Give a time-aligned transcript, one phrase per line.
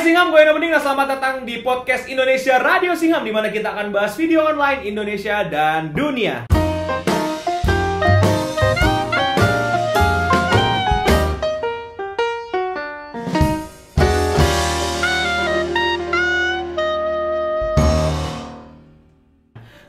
[0.00, 3.76] Singham, gue Eno Bening dan selamat datang di podcast Indonesia Radio Singham di mana kita
[3.76, 6.48] akan bahas video online Indonesia dan dunia.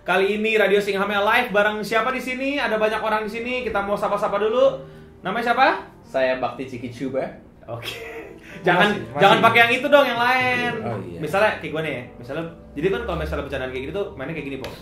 [0.03, 2.59] Kali ini Radio Singhamnya live bareng siapa di sini?
[2.59, 3.63] Ada banyak orang di sini.
[3.63, 4.83] Kita mau sapa-sapa dulu.
[5.23, 5.87] Namanya siapa?
[6.03, 7.31] Saya Bakti Ciki Cuba.
[7.71, 8.20] Oke.
[8.67, 9.21] Jangan Masih- masih.
[9.21, 10.73] jangan pakai yang itu dong, yang lain.
[10.83, 11.19] Oh, iya.
[11.19, 12.03] Misalnya kayak gue nih, ya.
[12.15, 14.73] misalnya jadi kan kalau misalnya bercandaan kayak gitu tuh mainnya kayak gini, Pok.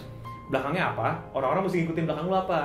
[0.49, 1.07] Belakangnya apa?
[1.31, 2.61] Orang-orang mesti ngikutin belakang lu apa.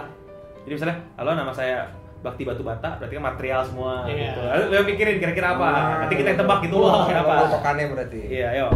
[0.65, 1.77] Jadi misalnya, halo nama saya
[2.19, 4.33] Bakti Batu Bata, berarti kan material semua Iya.
[4.33, 4.41] gitu.
[4.43, 5.69] Lalu Lu pikirin kira-kira apa?
[5.69, 5.95] Ah.
[6.03, 7.33] Nanti kita yang tebak gitu loh, Wah, kenapa?
[7.45, 8.21] Potokannya berarti.
[8.25, 8.67] Iya, ayo.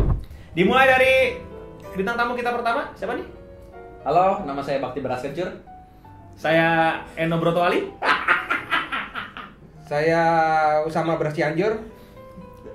[0.53, 1.13] Dimulai dari
[1.93, 3.25] bintang tamu kita pertama, siapa nih?
[4.05, 5.49] Halo, nama saya Bakti Beras Kencur.
[6.37, 6.69] Saya
[7.17, 7.89] Eno Brotoali.
[9.89, 10.23] Saya
[10.85, 11.81] Usama Beras Cianjur.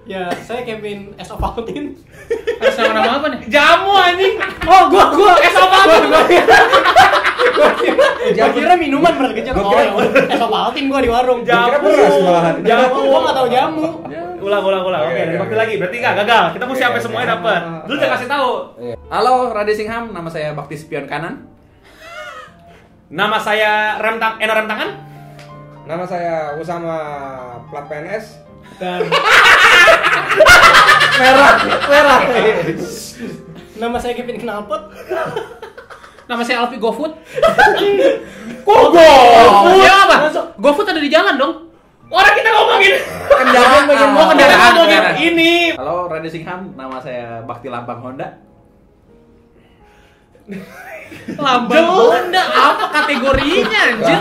[0.03, 1.31] Ya, saya Kevin S.
[1.31, 1.95] Ovaltine.
[2.59, 3.39] Atas nama nama apa nih?
[3.47, 4.35] Jamu anjing.
[4.61, 5.55] Oh, gua gua S.
[5.55, 6.11] Ovaltine.
[6.11, 7.69] Gua
[8.35, 8.51] Jamu.
[8.59, 9.55] kira minuman beras kecil.
[9.55, 9.87] Gua Oh, kira-
[10.27, 10.35] ya.
[10.35, 10.41] S.
[10.41, 11.39] Ovaltine gua di warung.
[11.41, 12.55] Gua kira beras malahan.
[12.59, 12.99] Jamu.
[13.01, 13.85] Gua enggak tahu jamu.
[14.43, 15.01] Ulang, ulang, ulang.
[15.07, 15.55] Oke, oke.
[15.55, 15.73] lagi.
[15.79, 16.43] Berarti nggak gagal.
[16.51, 17.05] Kita mesti Oke, sampai oke.
[17.07, 17.61] semuanya dapat.
[17.87, 18.49] Dulu udah kasih tahu.
[19.07, 20.11] Halo, Radio Singham.
[20.11, 21.47] Nama saya Bakti Spion Kanan.
[23.07, 23.71] Nama saya
[24.03, 24.89] rem tang Eno rem tangan.
[25.83, 26.95] Nama saya Usama
[27.71, 28.42] plat PNS.
[28.75, 28.99] Dan
[31.13, 31.51] Merah,
[31.85, 32.19] merah.
[33.77, 34.81] nama saya Kevin Knalpot.
[36.25, 37.13] Nama saya Alfi GoFood.
[38.65, 40.15] Kok Oh, ya apa?
[40.57, 41.53] GoFood ada di jalan dong.
[42.07, 42.93] Orang kita ngomongin.
[43.25, 45.13] Kendaraan, bagian ngomongin kendaraan.
[45.17, 45.53] ini.
[45.73, 46.73] Halo, Radio Singham.
[46.73, 48.37] Nama saya Bakti Lampang Honda.
[51.33, 54.19] Lambang Honda apa kategorinya anjir?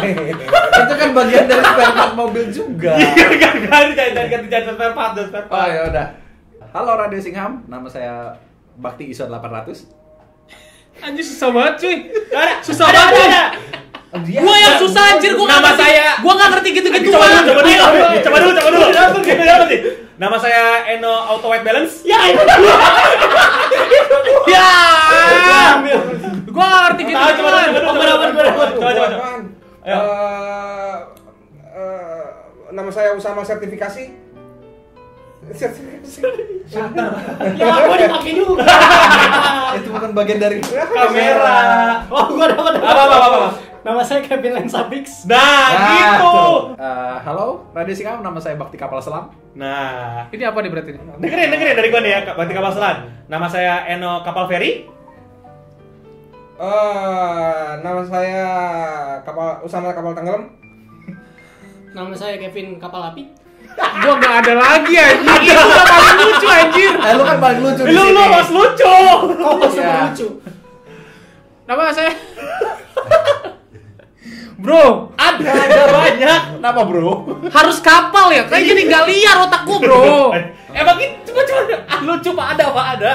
[0.52, 2.94] Itu kan bagian dari spare part mobil juga.
[3.00, 5.68] Iya, kan kan jangan ganti jangan spare part, jangan spare Oh part.
[5.68, 6.06] ya udah.
[6.70, 7.64] Halo Radio Singham.
[7.66, 8.14] Nama saya
[8.74, 9.88] Bakti Isot 800.
[11.02, 11.96] Anjir susah banget cuy.
[12.60, 13.10] Susah ada, banget.
[13.10, 13.42] ada,
[14.12, 14.38] ada.
[14.38, 15.80] Gua yang susah anjir gua Nama ngerti.
[15.82, 17.08] saya- Gua nggak ngerti gitu-gitu.
[17.10, 17.72] Coba dulu, coba dulu,
[18.20, 18.86] coba dulu, coba dulu.
[19.24, 19.76] Coba dulu.
[20.12, 22.04] Nama saya Eno Auto White Balance.
[22.04, 22.44] Ya, itu
[24.46, 24.68] Ya.
[33.12, 34.04] Saya Usama sertifikasi.
[35.52, 36.20] Sertifikasi.
[37.60, 38.64] ya gua dipakai juga.
[39.76, 41.60] Itu bukan bagian dari Kamera.
[42.08, 42.72] Oh, gua dapat.
[42.80, 43.48] Apa, apa, apa, apa?
[43.84, 45.28] Nama saya Kevin Lensapix.
[45.28, 46.40] Nah, Nah, gitu.
[46.80, 48.24] Eh, halo, Radio Singham.
[48.24, 49.28] Nama saya Bakti Kapal Selam.
[49.52, 52.96] Nah, Ini apa nih berarti dengerin, dengerin dari gua nih ya, Bakti Kapal Selam.
[53.28, 54.88] Nama saya Eno Kapal Feri.
[56.62, 58.46] Eh, nama saya
[59.26, 60.61] kapal Usama kapal tenggelam.
[61.92, 63.24] Nama saya Kevin Kapal Api.
[63.72, 65.48] Gua nggak ada lagi anjir.
[65.48, 66.92] Itu udah paling lucu anjir.
[66.94, 68.12] Eh, lu kan paling lucu di Lu sini.
[68.12, 68.84] lu mas lucu.
[68.84, 69.18] Oh,
[69.58, 69.68] Iya.
[69.68, 70.28] super lucu.
[71.62, 72.12] Nama saya
[74.62, 76.40] Bro, Ada, ada banyak.
[76.56, 77.10] Kenapa, Bro?
[77.50, 78.46] harus kapal ya?
[78.46, 80.02] Kayak jadi nggak liar otak gua, Bro.
[80.72, 83.12] Emang gitu, cuma cuma ah, lucu pak ada pak ada.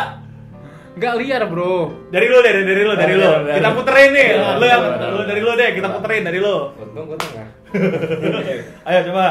[0.93, 1.75] Nggak liar, Bro.
[2.09, 3.29] Dari lu deh, dari lu, dari lu.
[3.47, 4.27] Kita puterin nih.
[4.33, 4.81] Iya, Lu yang
[5.13, 6.55] lu dari lu deh, kita puterin dari lu.
[6.75, 7.47] Untung gue tengah.
[8.87, 9.27] Ayo coba.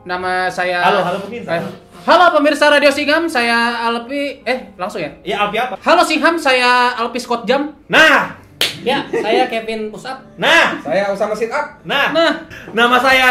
[0.00, 1.50] Nama saya Halo, halo pemirsa.
[1.54, 1.62] Eh,
[2.00, 5.12] Halo pemirsa Radio Singham, saya Alpi eh langsung ya.
[5.20, 5.76] Iya, Alpi apa?
[5.76, 7.76] Halo Singham, saya Alpi Scott Jam.
[7.86, 8.40] Nah,
[8.80, 10.40] Ya, saya Kevin Pusat.
[10.40, 11.84] nah, Saya Usama sit up.
[11.84, 12.16] nah.
[12.16, 12.32] Nah,
[12.72, 13.30] Nama saya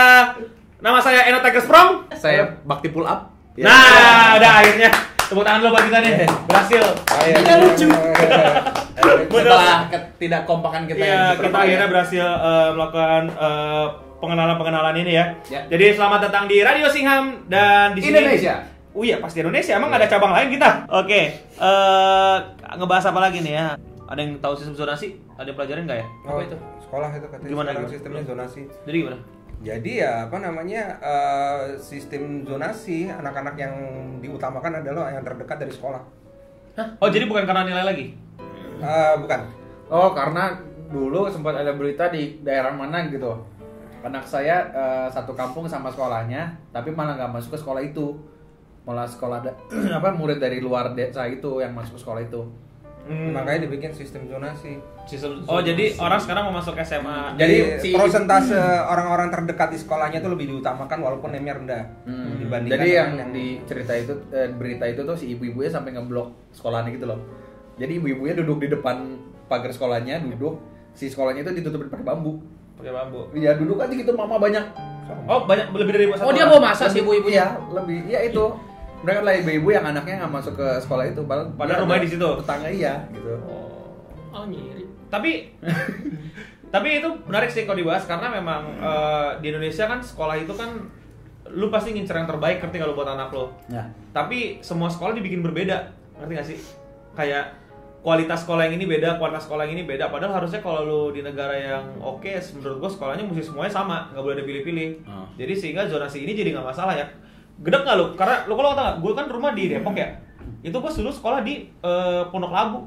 [0.77, 2.05] nama saya Eno Tiger Sprong.
[2.13, 3.33] Saya Bakti Pull Up.
[3.57, 3.65] Ya.
[3.65, 4.89] Nah, udah akhirnya.
[5.25, 6.13] Tepuk tangan dulu buat kita nih.
[6.45, 6.83] Berhasil.
[7.05, 7.89] Saya Tidak lucu.
[8.99, 13.85] Setelah ketidakkompakan kita Iya, yang kita akhirnya berhasil eh, melakukan eh,
[14.19, 15.25] pengenalan-pengenalan ini ya.
[15.47, 15.61] Ya.
[15.67, 18.55] Jadi selamat datang di Radio Singham dan di sini Indonesia.
[18.91, 19.77] Oh iya, pasti Indonesia.
[19.77, 20.69] Emang nggak ada cabang lain kita?
[20.89, 21.21] Oke.
[21.39, 22.35] eh
[22.75, 23.65] ngebahas apa lagi nih ya?
[24.09, 25.07] Ada yang tahu sistem zonasi?
[25.37, 26.07] Ada yang pelajarin nggak ya?
[26.25, 26.57] Oh, Apa itu?
[26.81, 27.93] Sekolah itu katanya Gimana, sekarang gimana?
[27.93, 28.61] sistemnya zonasi.
[28.83, 29.19] Jadi gimana?
[29.59, 33.73] Jadi ya apa namanya eh, sistem zonasi anak-anak yang
[34.19, 36.01] diutamakan adalah yang terdekat dari sekolah.
[36.75, 36.87] Hah?
[36.97, 38.05] Oh, jadi bukan karena nilai lagi?
[38.79, 39.39] Eh, bukan.
[39.87, 40.55] Oh, karena
[40.87, 43.35] dulu sempat ada berita di daerah mana gitu.
[43.99, 48.15] Anak saya eh, satu kampung sama sekolahnya, tapi malah nggak masuk ke sekolah itu.
[48.81, 49.59] Malah sekolah da-
[49.97, 52.41] apa murid dari luar desa itu yang masuk ke sekolah itu.
[53.01, 53.33] Hmm.
[53.33, 54.77] Makanya dibikin sistem zonasi.
[55.03, 57.33] Sistem- Oh, jadi orang sekarang mau masuk SMA.
[57.33, 58.53] Jadi Jadi si- persentase
[58.93, 63.29] orang-orang terdekat di sekolahnya itu lebih diutamakan walaupun name rendah Hmm, dibandingkan Jadi yang dengan
[63.33, 67.19] di cerita itu eh, berita itu tuh si ibu-ibunya sampai ngeblok sekolahnya gitu loh.
[67.79, 69.15] Jadi ibu-ibunya duduk di depan
[69.47, 70.59] pagar sekolahnya, duduk
[70.91, 72.43] si sekolahnya itu ditutupin pakai bambu.
[72.75, 73.31] pakai bambu.
[73.33, 74.63] Ya duduk aja gitu mama banyak.
[75.25, 77.33] Oh, banyak lebih dari satu Oh dia mau masak sih ibu-ibunya.
[77.33, 77.97] Iya, lebih.
[78.05, 78.45] Iya itu.
[78.99, 82.03] mereka lah ibu-ibu yang anaknya nggak masuk ke sekolah itu padahal Padahal dia rumahnya ada
[82.03, 82.27] di situ.
[82.43, 83.31] tetangga iya gitu
[84.29, 84.83] Oh nyiri.
[85.07, 85.31] Tapi
[86.75, 90.69] tapi itu menarik sih kalau dibahas karena memang eh, di Indonesia kan sekolah itu kan
[91.49, 93.55] lu pasti ngincer yang terbaik ketika lu buat anak lo.
[93.67, 95.89] ya Tapi semua sekolah dibikin berbeda,
[96.19, 96.59] ngerti gak sih?
[97.15, 97.55] Kayak
[97.99, 100.07] kualitas sekolah yang ini beda, kualitas sekolah yang ini beda.
[100.07, 104.23] Padahal harusnya kalau lu di negara yang oke, menurut gua sekolahnya mesti semuanya sama, nggak
[104.23, 104.89] boleh ada pilih-pilih.
[105.03, 105.27] Hmm.
[105.35, 107.05] Jadi sehingga zonasi ini jadi nggak masalah ya.
[107.59, 108.05] Gedek nggak lu?
[108.15, 110.15] Karena lu kalau nggak, gue kan rumah di Depok ya.
[110.63, 112.79] Itu gua dulu sekolah di eh, Pondok Labu.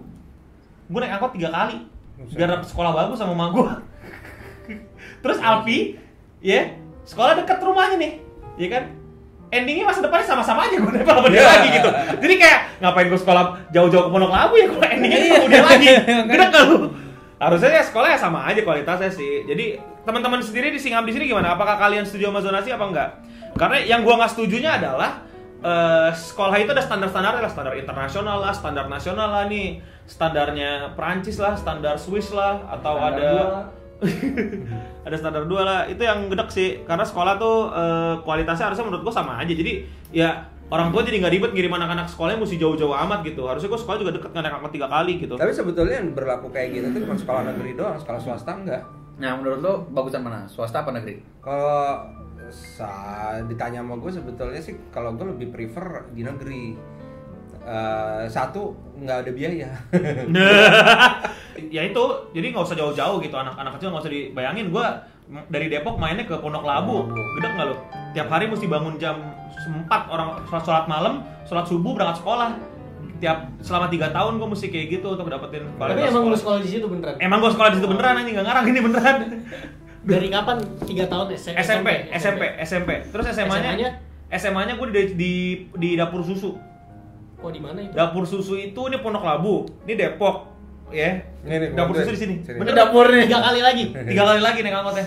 [0.89, 1.93] Gue naik angkot tiga kali
[2.31, 3.71] biar dapet sekolah bagus sama emak gue.
[5.23, 5.99] Terus Alpi,
[6.41, 6.73] ya
[7.03, 8.13] sekolah deket rumahnya nih,
[8.59, 8.85] ya kan?
[9.53, 11.91] Endingnya masa depannya sama-sama aja gue nempel sama dia lagi gitu.
[12.25, 15.87] Jadi kayak ngapain gue sekolah jauh-jauh ke Pondok Labu ya kalau endingnya ketemu dia lagi.
[16.33, 16.79] Gede kan lu?
[17.37, 19.45] Harusnya ya sekolah ya sama aja kualitasnya sih.
[19.45, 19.77] Jadi
[20.09, 21.53] teman-teman sendiri di Singam di sini gimana?
[21.53, 23.11] Apakah kalian setuju sama zonasi apa enggak?
[23.61, 25.21] Karena yang gua nggak setujunya adalah
[25.61, 31.37] eh, sekolah itu ada standar-standar lah, standar internasional lah, standar nasional lah nih, standarnya Perancis
[31.37, 33.82] lah, standar Swiss lah, atau Standar ada dua.
[35.07, 35.81] ada standar dua lah.
[35.89, 36.83] Itu yang gedek sih.
[36.83, 39.53] Karena sekolah tuh eh, kualitasnya harusnya menurut gua sama aja.
[39.53, 43.47] Jadi ya orang tua jadi nggak ribet ngirim anak-anak sekolahnya mesti jauh-jauh amat gitu.
[43.47, 45.35] Harusnya gua sekolah juga deket nggak naik angkot tiga kali gitu.
[45.39, 48.83] Tapi sebetulnya yang berlaku kayak gitu tuh cuma sekolah negeri doang, sekolah swasta enggak.
[49.13, 50.49] nah menurut lo bagusan mana?
[50.49, 51.21] Swasta apa negeri?
[51.45, 52.01] Kalau
[53.49, 56.65] ditanya sama gue sebetulnya sih kalau gue lebih prefer di negeri.
[57.63, 59.71] Eh, satu nggak ada biaya.
[61.71, 65.71] ya itu jadi nggak usah jauh-jauh gitu anak-anak kecil nggak usah dibayangin gua m- dari
[65.71, 67.07] Depok mainnya ke Pondok Labu
[67.39, 67.77] gede nggak lo
[68.11, 69.15] tiap hari mesti bangun jam
[69.55, 71.15] 4 orang sholat, sholat malam
[71.45, 72.59] sholat subuh berangkat sekolah
[73.19, 76.39] tiap selama tiga tahun gua mesti kayak gitu untuk dapetin Tapi emang lu sekolah.
[76.41, 77.15] sekolah di situ beneran.
[77.21, 79.17] emang gua sekolah di situ beneran anjing nggak ngarang ini beneran
[80.03, 80.59] Dari kapan?
[80.83, 81.63] Tiga tahun SMP.
[81.63, 83.91] SMP SMP SMP terus SMA-nya SMA-nya?
[84.35, 85.33] SMA-nya gua di, di
[85.71, 86.59] di dapur susu
[87.43, 87.93] Oh di mana itu?
[87.93, 89.67] dapur susu itu ini Pondok Labu.
[89.83, 90.47] Ini Depok.
[90.95, 91.27] Ya.
[91.43, 92.35] Ini, ini, dapur susu di sini.
[92.47, 93.85] Bener dapur nih Tiga kali lagi.
[94.15, 95.07] tiga kali lagi naik angkotnya.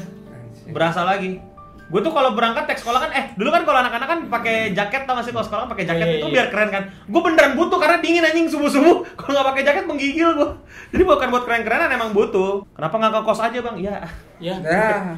[0.75, 1.39] Berasa lagi
[1.85, 5.05] gue tuh kalau berangkat tek sekolah kan eh dulu kan kalau anak-anak kan pakai jaket
[5.05, 5.29] tau gak sih?
[5.29, 6.33] Kalau sekolah kan pakai jaket Iya, itu iya.
[6.33, 6.83] biar keren kan.
[7.05, 10.49] Gue beneran butuh karena dingin anjing subuh subuh kalau nggak pakai jaket menggigil gue
[10.89, 12.65] jadi bukan buat keren-kerenan emang butuh.
[12.71, 13.75] Kenapa nggak ke kos aja bang?
[13.77, 13.95] Ya
[14.35, 14.55] Ya.
[14.57, 15.15] Nah,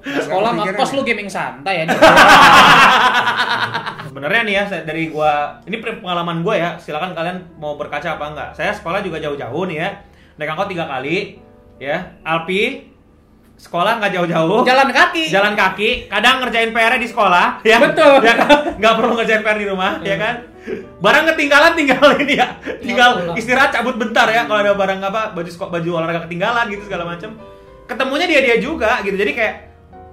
[0.00, 0.96] Sekolah Pikiran ngekos ya.
[0.96, 1.84] lu gaming santai ya.
[4.02, 6.74] sebenarnya nih ya saya- dari gua ini pengalaman gue ya.
[6.76, 8.48] Silakan kalian mau berkaca apa enggak.
[8.52, 9.88] Saya sekolah juga jauh-jauh nih ya.
[10.36, 11.38] Naik angkot tiga kali
[11.78, 12.18] ya.
[12.20, 12.89] Alpi
[13.60, 15.28] sekolah nggak jauh-jauh Jalan kaki.
[15.28, 18.24] jalan kaki kadang ngerjain PR di sekolah ya Betul.
[18.24, 18.80] ya kan?
[18.80, 20.34] nggak perlu ngerjain PR di rumah ya kan
[21.00, 22.46] barang ketinggalan tinggalin ya
[22.80, 23.36] tinggal pulang.
[23.36, 27.36] istirahat cabut bentar ya kalau ada barang apa baju baju olahraga ketinggalan gitu segala macam
[27.84, 29.54] ketemunya dia dia juga gitu jadi kayak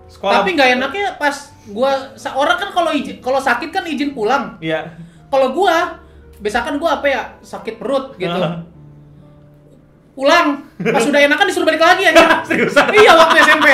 [0.08, 1.36] sekolah Tapi nggak enaknya pas
[1.68, 4.56] gua seorang kan kalau izin kalau sakit kan izin pulang.
[4.64, 4.96] Iya.
[5.28, 6.00] Kalau gua
[6.40, 8.32] misalkan gua apa ya sakit perut gitu.
[10.18, 10.19] Ah.
[10.19, 10.48] Pulang.
[10.81, 12.25] Pas sudah enakan disuruh balik lagi aja.
[12.48, 13.68] seriusan iya waktu SMP.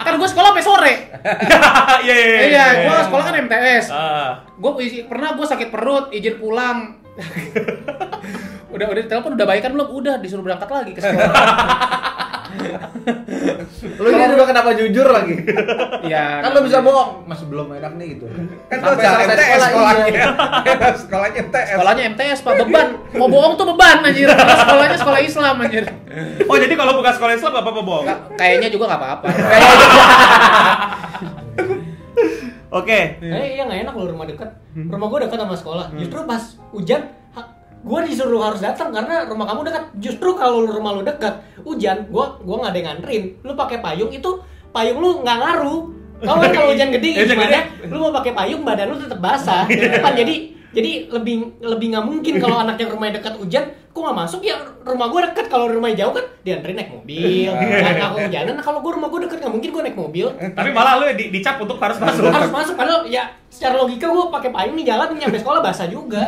[0.00, 0.94] Kan gua sekolah sampai sore.
[2.06, 3.84] iya iya Iya, gua sekolah kan MTS.
[3.90, 7.02] ah Gua isi- pernah gua sakit perut, izin pulang.
[8.70, 9.90] udah udah telepon udah baik kan belum?
[9.90, 11.34] Udah disuruh berangkat lagi ke sekolah.
[13.96, 15.34] Lu ini juga kenapa jujur lagi
[16.02, 16.40] Iya.
[16.40, 20.04] kan lu bisa bohong masih belum enak nih gitu kan Sampai cara MTS sekolah, sekolahnya.
[20.08, 20.26] iya.
[21.02, 21.68] sekolahnya MTS.
[21.70, 22.86] Sekolahnya MTS Pak beban.
[23.12, 24.28] Mau bohong tuh beban anjir.
[24.30, 25.84] Sekolahnya sekolah Islam anjir.
[26.42, 29.26] oh jadi kalau bukan sekolah Islam gak apa-apa bohong Kayaknya juga nggak apa-apa.
[32.72, 34.50] oke Eh iya nggak enak loh rumah dekat.
[34.72, 35.86] Rumah gua dekat sama sekolah.
[35.94, 37.02] Justru pas hujan
[37.80, 39.84] gua disuruh harus datang karena rumah kamu dekat.
[39.98, 43.24] Justru kalau rumah lu dekat, hujan, gua gua nggak ada yang nganterin.
[43.44, 44.30] Lu pakai payung itu
[44.70, 45.80] payung lu nggak ngaruh.
[46.20, 47.64] Kau kan kalau hujan gede Hujan gimana?
[47.88, 50.12] Lu mau pakai payung badan lu tetap basah depan.
[50.12, 54.40] Jadi jadi lebih lebih nggak mungkin kalau anak yang rumahnya dekat hujan, kok nggak masuk?
[54.46, 54.54] Ya
[54.86, 57.50] rumah gua dekat kalau rumahnya jauh kan dianterin naik mobil.
[57.50, 60.26] Kan aku hujanan kalau gua rumah gua dekat nggak mungkin gua naik mobil.
[60.30, 62.30] Tapi malah lu di, dicap untuk harus masuk.
[62.30, 62.74] harus masuk.
[62.78, 66.22] Padahal ya secara logika gue pakai payung nih jalan nyampe sekolah basah juga.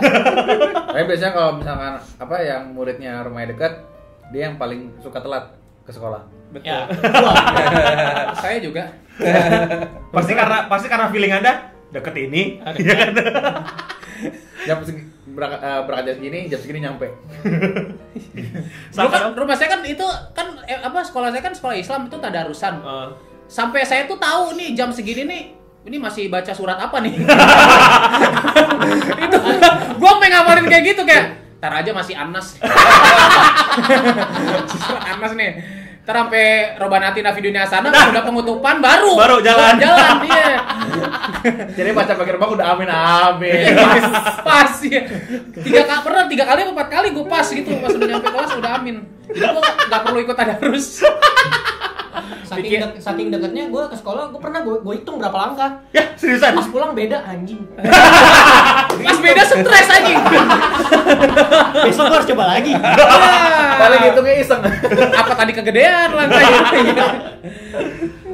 [0.91, 3.73] Tapi biasanya kalau misalkan apa yang muridnya rumahnya dekat
[4.35, 5.55] dia yang paling suka telat
[5.87, 6.27] ke sekolah.
[6.67, 7.35] Ya gua.
[8.43, 8.91] Saya juga.
[10.11, 12.59] pasti karena pasti karena feeling anda deket ini.
[12.75, 13.13] Iya kan?
[15.33, 17.09] Berangkat, eh, berangkat jam segini jam segini nyampe
[18.97, 22.75] kan rumah saya kan itu kan eh, apa sekolah saya kan sekolah Islam itu tadarusan.
[22.81, 23.09] Eh,
[23.53, 25.43] Sampai saya tuh tahu nih jam segini nih
[25.85, 27.13] ini masih baca surat apa nih?
[29.29, 29.39] itu
[30.01, 32.59] gua pengen ngapalin kayak gitu kayak Ntar aja masih Anas.
[34.99, 35.63] Anas nih.
[36.03, 39.15] Ntar sampai Robanati Navi Dunia sana udah penutupan baru.
[39.15, 39.79] Baru jalan.
[39.79, 40.59] Jalan iya.
[41.79, 43.71] Jadi baca pakai gerbang udah amin amin.
[43.79, 44.05] pas,
[44.43, 45.07] pas ya.
[45.63, 48.73] Tiga kali pernah tiga kali empat kali gue pas gitu pas udah nyampe kelas udah
[48.83, 48.97] amin.
[49.31, 51.07] Jadi gue nggak perlu ikut tadarus.
[52.53, 55.71] Saking, Bikin- dek- saking deketnya gue ke sekolah, gue pernah gue gue hitung berapa langkah.
[55.91, 56.53] Ya, seriusan.
[56.53, 57.65] Pas pulang beda anjing.
[59.09, 60.21] Pas beda stres anjing.
[61.83, 62.73] Besok gue harus coba lagi.
[63.83, 64.61] Paling hitungnya iseng.
[65.11, 66.61] Apa tadi kegedean langkahnya?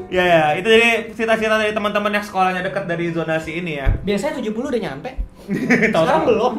[0.09, 3.93] Ya, ya, itu jadi cita-cita dari teman-teman yang sekolahnya dekat dari zonasi ini ya.
[4.03, 5.11] Biasanya 70 udah nyampe.
[5.93, 6.53] Sekarang belum.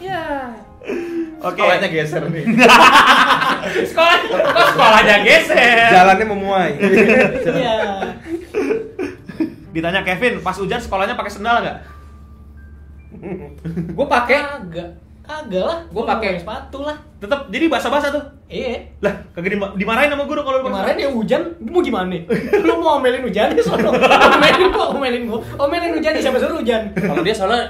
[0.00, 0.48] ya.
[1.44, 1.60] Oke.
[1.60, 2.44] Sekolahnya geser nih.
[3.90, 5.88] Sekolah, kok sekolahnya geser.
[5.92, 6.70] Jalannya memuai.
[7.54, 7.76] Iya.
[9.70, 11.78] Ditanya Kevin, pas hujan sekolahnya pakai sendal nggak?
[13.96, 14.88] Gue pakai Kagak.
[15.24, 15.78] Kagak lah.
[15.88, 16.36] Gua Gua pakai.
[16.36, 16.96] sepatu lah.
[17.16, 18.24] Tetap jadi basah-basah tuh.
[18.44, 18.76] Iya.
[19.00, 22.28] Lah, kagak dima- dimarahin sama guru kalau Kemarin ya hujan, mau gimana nih?
[22.60, 23.88] Lu mau omelin hujan ya sono.
[23.96, 25.40] Omelin gua, omelin gua.
[25.56, 26.92] Omelin hujan siapa suruh hujan?
[26.92, 27.64] kalau dia soalnya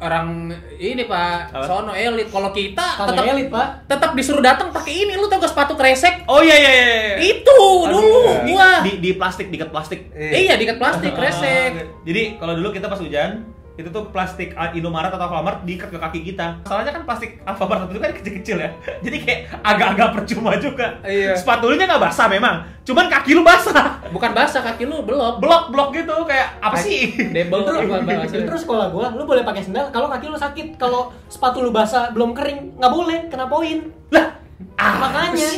[0.00, 1.64] orang ini pak Apa?
[1.64, 3.84] sono elit kalau kita tetap elit, Pak.
[3.86, 6.84] tetap disuruh datang pakai ini lu tau gak sepatu kresek Oh iya iya iya.
[6.88, 7.16] iya.
[7.30, 8.00] itu dulu
[8.40, 10.08] Di, gua di, di plastik, diikat plastik.
[10.12, 13.44] iya diikat plastik kresek Ah, Jadi kalau dulu kita pas hujan
[13.80, 16.60] itu tuh plastik ah, Indomaret atau Alfamart diikat ke kaki kita.
[16.62, 18.70] Soalnya kan plastik Alfamart itu kan kecil-kecil ya.
[19.04, 21.00] Jadi kayak agak-agak percuma juga.
[21.00, 21.32] Iya.
[21.34, 23.98] Sepatunya nggak basah memang, cuman kaki lu basah.
[24.10, 27.14] bukan basah kaki lu belum Blok-blok gitu kayak apa sih?
[27.30, 30.76] debel Terus, bahasa terus sekolah gua, lu boleh pakai sendal kalau kaki lu sakit.
[30.76, 33.88] Kalau sepatu lu basah belum kering, nggak boleh, kena poin.
[34.10, 34.36] Lah,
[34.76, 35.48] Ah, Makanya.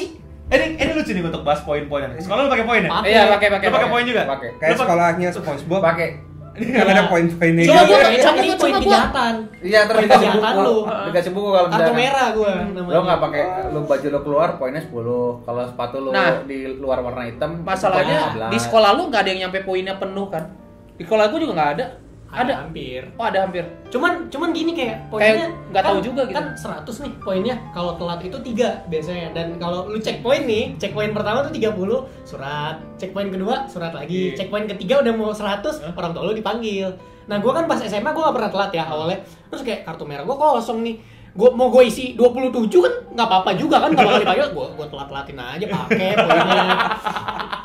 [0.53, 2.19] ini ini lucu nih untuk bahas poin-poinnya.
[2.19, 2.91] Sekolah lu pakai poin ya?
[3.03, 4.23] Iya pakai pakai Lu pakai poin juga?
[4.27, 4.51] Pakai.
[4.61, 5.81] Kayak sekolahnya SpongeBob.
[5.81, 6.09] Pakai.
[6.53, 8.85] Kan ada poin-poinnya Coba gua- Ini coba ini gua- poin coba gua.
[8.85, 9.35] kejahatan.
[9.59, 10.63] Iya terus dikasih Kejahatan buku.
[10.63, 10.77] lu.
[11.09, 12.51] Dikasih buku kalau Kartu misalkan- merah gua
[12.87, 15.17] Lo nggak pakai lu baju lo keluar poinnya 10.
[15.43, 16.31] Kalau sepatu lo Nah.
[16.43, 18.61] di luar warna hitam masalahnya di 15.
[18.61, 20.45] sekolah lu nggak ada yang nyampe poinnya penuh kan
[20.93, 21.87] di sekolah gua juga nggak ada
[22.33, 23.05] ada hampir.
[23.15, 23.61] oh ada hampir
[23.93, 26.37] Cuman cuman gini kayak poinnya nggak tahu kan- juga gitu.
[26.41, 27.55] Kan 100 nih poinnya.
[27.71, 31.53] Kalau telat itu 3 biasanya dan kalau lu cek poin nih, cek poin pertama tuh
[31.53, 34.37] 30 surat, cek poin kedua surat lagi, Iya.
[34.41, 36.89] cek poin ketiga udah mau 100 orang tua lu dipanggil.
[37.23, 39.21] Nah, gua kan pas SMA gua gak pernah telat ya awalnya.
[39.47, 40.97] Terus kayak kartu merah gua kosong nih.
[41.33, 45.37] Gua mau gue isi 27 kan nggak apa-apa juga kan kalau dipanggil gua gua telat-telatin
[45.37, 46.11] aja pakai.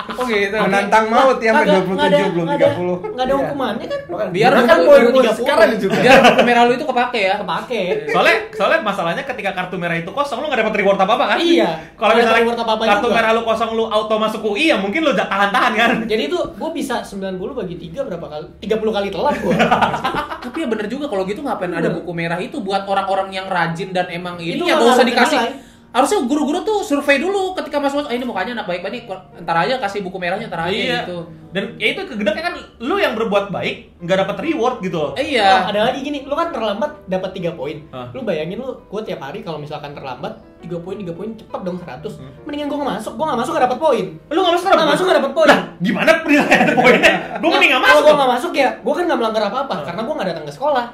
[0.10, 0.56] Oh gitu.
[0.56, 2.96] Menantang maut ya sampai Kagak- 27 nggak ada- belum ada- 30.
[2.98, 3.38] nggak ada Iya.
[3.38, 4.00] hukumannya kan.
[4.32, 5.38] Biar kan poin buku poin 30.
[5.38, 6.00] sekarang juga.
[6.00, 7.82] biar buku merah lu itu kepake ya Kepake.
[8.10, 11.38] Soalnya soalnya masalahnya ketika kartu merah itu kosong lu nggak dapat reward apa apa kan?
[11.38, 11.70] Iya.
[11.94, 13.16] Kalau misalnya reward apa-apa kartu juga.
[13.16, 15.90] merah lu kosong lu auto masuk UI ya mungkin lu tahan-tahan kan.
[16.08, 18.46] Jadi itu gue bisa 90 bagi 3 berapa kali?
[18.58, 19.54] 30 kali telat gue.
[20.48, 23.90] tapi ya bener juga kalau gitu ngapain ada buku merah itu buat orang-orang yang rajin
[23.90, 25.54] dan emang ini Itu ya gak usah dikasih nilai.
[25.90, 29.10] harusnya guru-guru tuh survei dulu ketika masuk ah, ini mukanya anak baik baik
[29.40, 31.00] ntar aja kasih buku merahnya ntar aja Iya.
[31.02, 35.12] gitu Dan ya itu kegedeknya kan lu yang berbuat baik nggak dapat reward gitu loh.
[35.12, 37.82] Oh, Eh, iya ada lagi gini, lu kan terlambat dapat 3 poin.
[37.90, 38.12] Ah.
[38.12, 41.80] Lu bayangin lu gue tiap hari kalau misalkan terlambat 3 poin 3 poin cepet dong
[41.80, 42.04] 100.
[42.14, 42.30] Hmm.
[42.44, 44.06] Mendingan gue nggak masuk, gue nggak masuk gak dapat poin.
[44.28, 44.92] Lu nggak masuk Nggak kenapa?
[44.92, 45.48] masuk nggak dapat poin.
[45.50, 47.14] Lah, gimana penilaian poinnya?
[47.40, 48.04] Gue mending nggak Kalau masuk.
[48.04, 48.20] gue dong.
[48.20, 50.86] nggak masuk ya, gue kan nggak melanggar apa-apa karena gue nggak datang ke sekolah.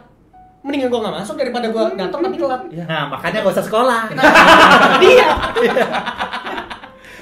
[0.64, 2.62] Mendingan gue nggak masuk daripada gue datang tapi telat.
[2.82, 4.02] Nah, makanya gak usah sekolah.
[5.04, 5.28] Iya.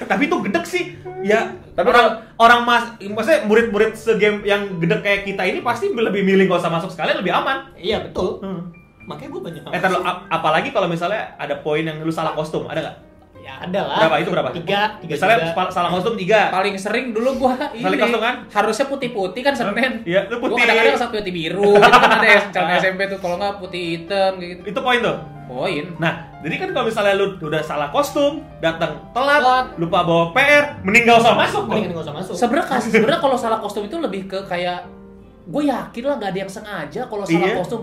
[0.01, 0.83] Tapi itu gedek sih.
[1.21, 6.21] Ya, Tapi orang orang mas, maksudnya murid-murid segame yang gedek kayak kita ini pasti lebih
[6.21, 7.69] milih gak usah masuk sekalian lebih aman.
[7.73, 8.41] Iya betul.
[8.41, 8.73] Hmm.
[9.01, 12.31] Makanya gue banyak Eh, tar, lu, ap- apalagi kalau misalnya ada poin yang lu salah
[12.31, 12.97] kostum, ada nggak?
[13.41, 13.97] Ya ada lah.
[13.99, 14.15] Berapa?
[14.17, 14.49] Itu berapa?
[14.53, 15.49] Tiga, tiga Misalnya juga.
[15.51, 16.53] spa- salah kostum tiga.
[16.53, 18.35] paling sering dulu gua ini Balik kostum kan?
[18.47, 20.61] harusnya putih-putih kan Senin Iya, lu gua putih.
[20.61, 22.39] kadang-kadang satu putih biru gitu kan ada ya,
[22.79, 25.17] SMP tuh kalau nggak putih hitam gitu Itu poin tuh.
[25.43, 29.65] poin Nah, jadi kan kalau misalnya lu udah salah kostum, datang telat, Telat.
[29.75, 31.61] lupa bawa PR, mending gak usah masuk.
[31.61, 31.75] dong.
[31.75, 32.33] Mendingan gak usah masuk.
[32.35, 34.85] sebenarnya kasih sebenarnya kalau salah kostum itu lebih ke kayak
[35.43, 37.57] gue yakin lah nggak ada yang sengaja kalau salah Iya.
[37.57, 37.81] kostum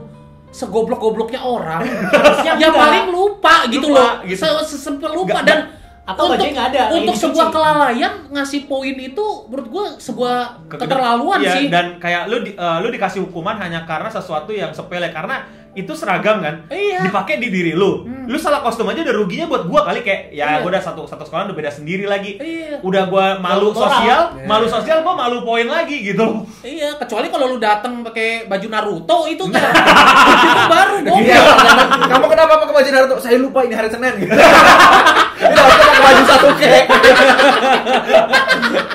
[0.51, 1.83] segoblok-gobloknya orang
[2.45, 2.73] enggak.
[2.73, 4.13] paling lupa gitu Lupa, loh.
[4.25, 4.41] gitu.
[4.41, 5.61] Se- sesempel lupa Nggak- dan
[6.09, 11.65] Atau untuk, ada, untuk sebuah kelalaian ngasih poin itu menurut gue sebuah keterlaluan iya, sih.
[11.69, 15.13] dan kayak lu di- eh, lu dikasih hukuman hanya karena sesuatu yang sepele.
[15.13, 15.45] Karena
[15.79, 17.05] itu seragam kan Iya.
[17.05, 18.25] dipakai di diri lu Hmm.
[18.27, 20.55] lu salah kostum aja udah ruginya buat gua kali kayak ya Iya.
[20.61, 22.81] gua udah satu satu sekolah udah beda sendiri lagi Iya.
[22.81, 23.81] udah gua malu Malu moral.
[23.89, 24.45] sosial Iya.
[24.45, 26.25] malu sosial gua malu poin lagi gitu
[26.61, 29.63] Iya, kecuali kalau lu datang pakai baju Naruto itu kan
[30.45, 31.57] itu baru Iya, goblok.
[32.09, 33.15] kamu kenapa pakai baju Naruto?
[33.19, 34.33] Saya lupa ini hari Senin gitu.
[35.39, 36.23] Harusnya pakai baju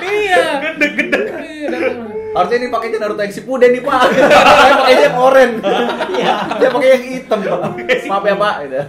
[0.04, 0.42] iya.
[0.60, 1.23] gede-gede Iya, datang.
[2.34, 5.56] Harusnya ini pakainya Naruto yang Shippuden nih pak Saya pakainya yang oranye
[6.12, 6.34] Iya.
[6.58, 7.60] Dia pakai yang hitam pak
[8.04, 8.80] Maaf ya pak gitu.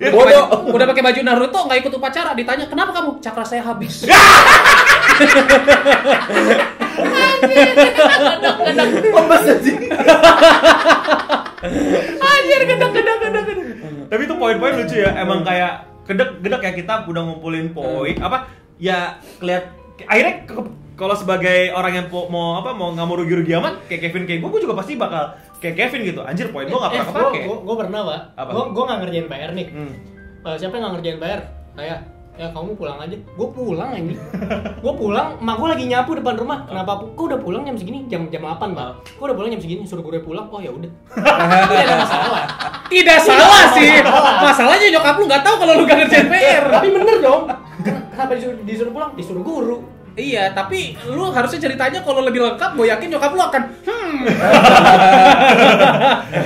[0.00, 3.10] Ya, Bodoh Udah pakai baju Naruto nggak ikut upacara, ditanya kenapa kamu?
[3.18, 4.04] Cakra saya habis.
[8.10, 9.72] Lemes aja
[12.20, 13.66] Anjir gedek gedek gedek gedek.
[14.08, 15.10] Tapi itu poin-poin lucu ya.
[15.14, 15.72] Emang kayak
[16.08, 19.68] gedek gedek ya kita udah ngumpulin poin apa ya keliat
[20.02, 24.28] akhirnya ke- kalau sebagai orang yang mau apa mau nggak mau rugi-rugi amat kayak Kevin
[24.28, 27.10] kayak gue gue juga pasti bakal kayak Kevin gitu anjir poin gue nggak pernah Eh,
[27.10, 28.20] kepake Gue gue pernah pak.
[28.46, 29.66] Gue gue nggak ngerjain PR nih.
[29.72, 29.92] Hmm.
[30.42, 31.40] Eh, siapa yang nggak ngerjain PR?
[31.72, 31.96] Saya.
[32.36, 33.12] Ya kamu pulang aja.
[33.12, 34.16] Gue pulang ini.
[34.80, 36.64] gue pulang, emak gue lagi nyapu depan rumah.
[36.64, 37.04] Kenapa?
[37.12, 38.08] Kok udah pulang jam segini?
[38.08, 38.88] Jam jam 8 pak.
[39.16, 39.84] Kok udah pulang jam segini?
[39.84, 40.48] Suruh gue pulang.
[40.48, 40.88] Oh ya udah.
[41.68, 42.44] Tidak ada masalah.
[42.86, 43.92] Tidak salah sih.
[44.40, 46.64] Masalahnya nyokap lu nggak tahu kalau lu gak ngerjain PR.
[46.70, 47.42] Tapi bener dong.
[47.80, 49.10] Ken- Kenapa disuruh, disuruh pulang?
[49.12, 49.76] Disuruh guru.
[50.18, 54.18] Iya, tapi lu harusnya ceritanya kalau lebih lengkap, gue yakin nyokap lu akan hmm.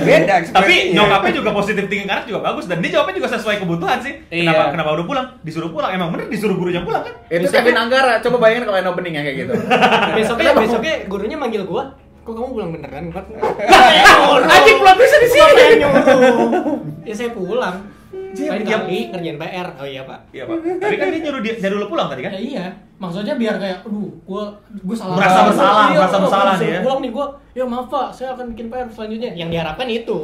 [0.05, 3.97] Beda tapi nyokapnya juga positif thinking karena juga bagus dan dia jawabnya juga sesuai kebutuhan
[4.05, 4.71] sih kenapa Iya.
[4.73, 8.37] kenapa udah pulang disuruh pulang emang bener disuruh gurunya pulang kan Itu Kevin Anggara, coba
[8.37, 9.53] bayangin kalau yang opening ya kayak gitu
[10.17, 11.83] Besoknya besoknya gurunya manggil gue.
[12.25, 13.03] Kok kamu pulang beneran?
[14.55, 15.65] Anjing plot twistnya di sini.
[17.05, 17.75] Ya saya pulang.
[18.33, 19.67] Dia- Lain dia- ngerjain PR.
[19.75, 20.19] Oh iya pak.
[20.31, 22.65] iya pak tapi kan dia nyuruh dia nyuruh lu pulang tadi kan Ya iya,
[22.95, 24.43] maksudnya biar kayak, aduh, gua
[24.81, 25.15] gua salah.
[25.15, 26.79] Merasa bersalah, Iya, merasa bersalah nih ya.
[26.81, 29.31] Pulang nih gua, ya maaf pak, saya akan bikin PR selanjutnya.
[29.33, 30.17] Yang diharapkan itu.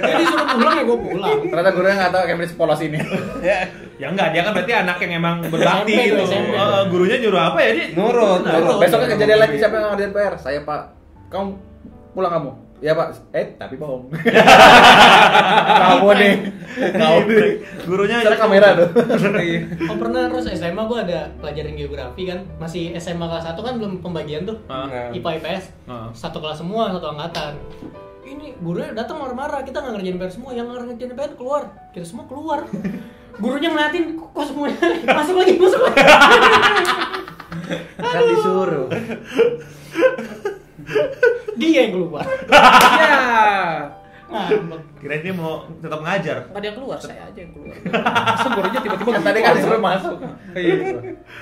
[0.00, 1.38] Jadi suruh pulang ya gua pulang.
[1.42, 2.98] Ternyata gurunya nggak tahu Kevin sepolos ini
[3.92, 6.22] ya enggak dia kan berarti anak yang emang berbakti gitu.
[6.24, 8.78] Eh, gurunya nyuruh apa ya dia Nurut, Nah, nurut.
[8.80, 10.34] Besoknya kejadian lagi siapa yang ngerjain PR?
[10.36, 10.80] Saya pak
[11.28, 11.48] Kamu
[12.10, 12.50] pulang kamu?
[12.80, 14.08] Iya pak Eh tapi bohong
[15.84, 16.34] Kamu nih
[16.96, 17.52] Kamu nih
[17.84, 18.88] gurunya Cara kamera tuh
[19.88, 23.92] Oh pernah terus SMA gua ada pelajaran geografi kan, masih SMA kelas 1 kan belum
[24.04, 24.56] pembagian tuh.
[24.68, 25.10] Ah.
[25.10, 25.64] IPA IPS.
[25.88, 26.08] Ah.
[26.12, 27.56] Satu kelas semua, satu angkatan.
[28.24, 31.62] Ini gurunya datang marah-marah, kita nggak ngerjain PR semua, yang ngerjain PR keluar.
[31.90, 32.68] Kita semua keluar.
[33.40, 34.78] Gurunya ngeliatin, kok kok semuanya
[35.18, 36.02] masuk lagi, masuk lagi.
[38.00, 38.88] Kan disuruh
[41.60, 42.24] Dia yang keluar.
[44.30, 44.46] Ya.
[44.46, 45.02] Ngambek.
[45.02, 47.74] kirain dia mau tetap ngajar Nggak ada yang keluar, saya aja yang keluar.
[48.30, 50.16] Masa gurunya tiba-tiba Kan tadi kan disuruh masuk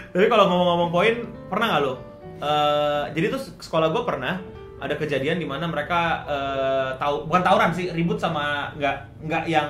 [0.08, 1.14] Tapi kalau ngomong-ngomong poin,
[1.52, 1.94] pernah nggak lo?
[2.38, 4.38] Eh, jadi tuh sekolah gue pernah
[4.78, 9.68] ada kejadian di mana mereka eh, tahu bukan tawuran sih ribut sama nggak nggak yang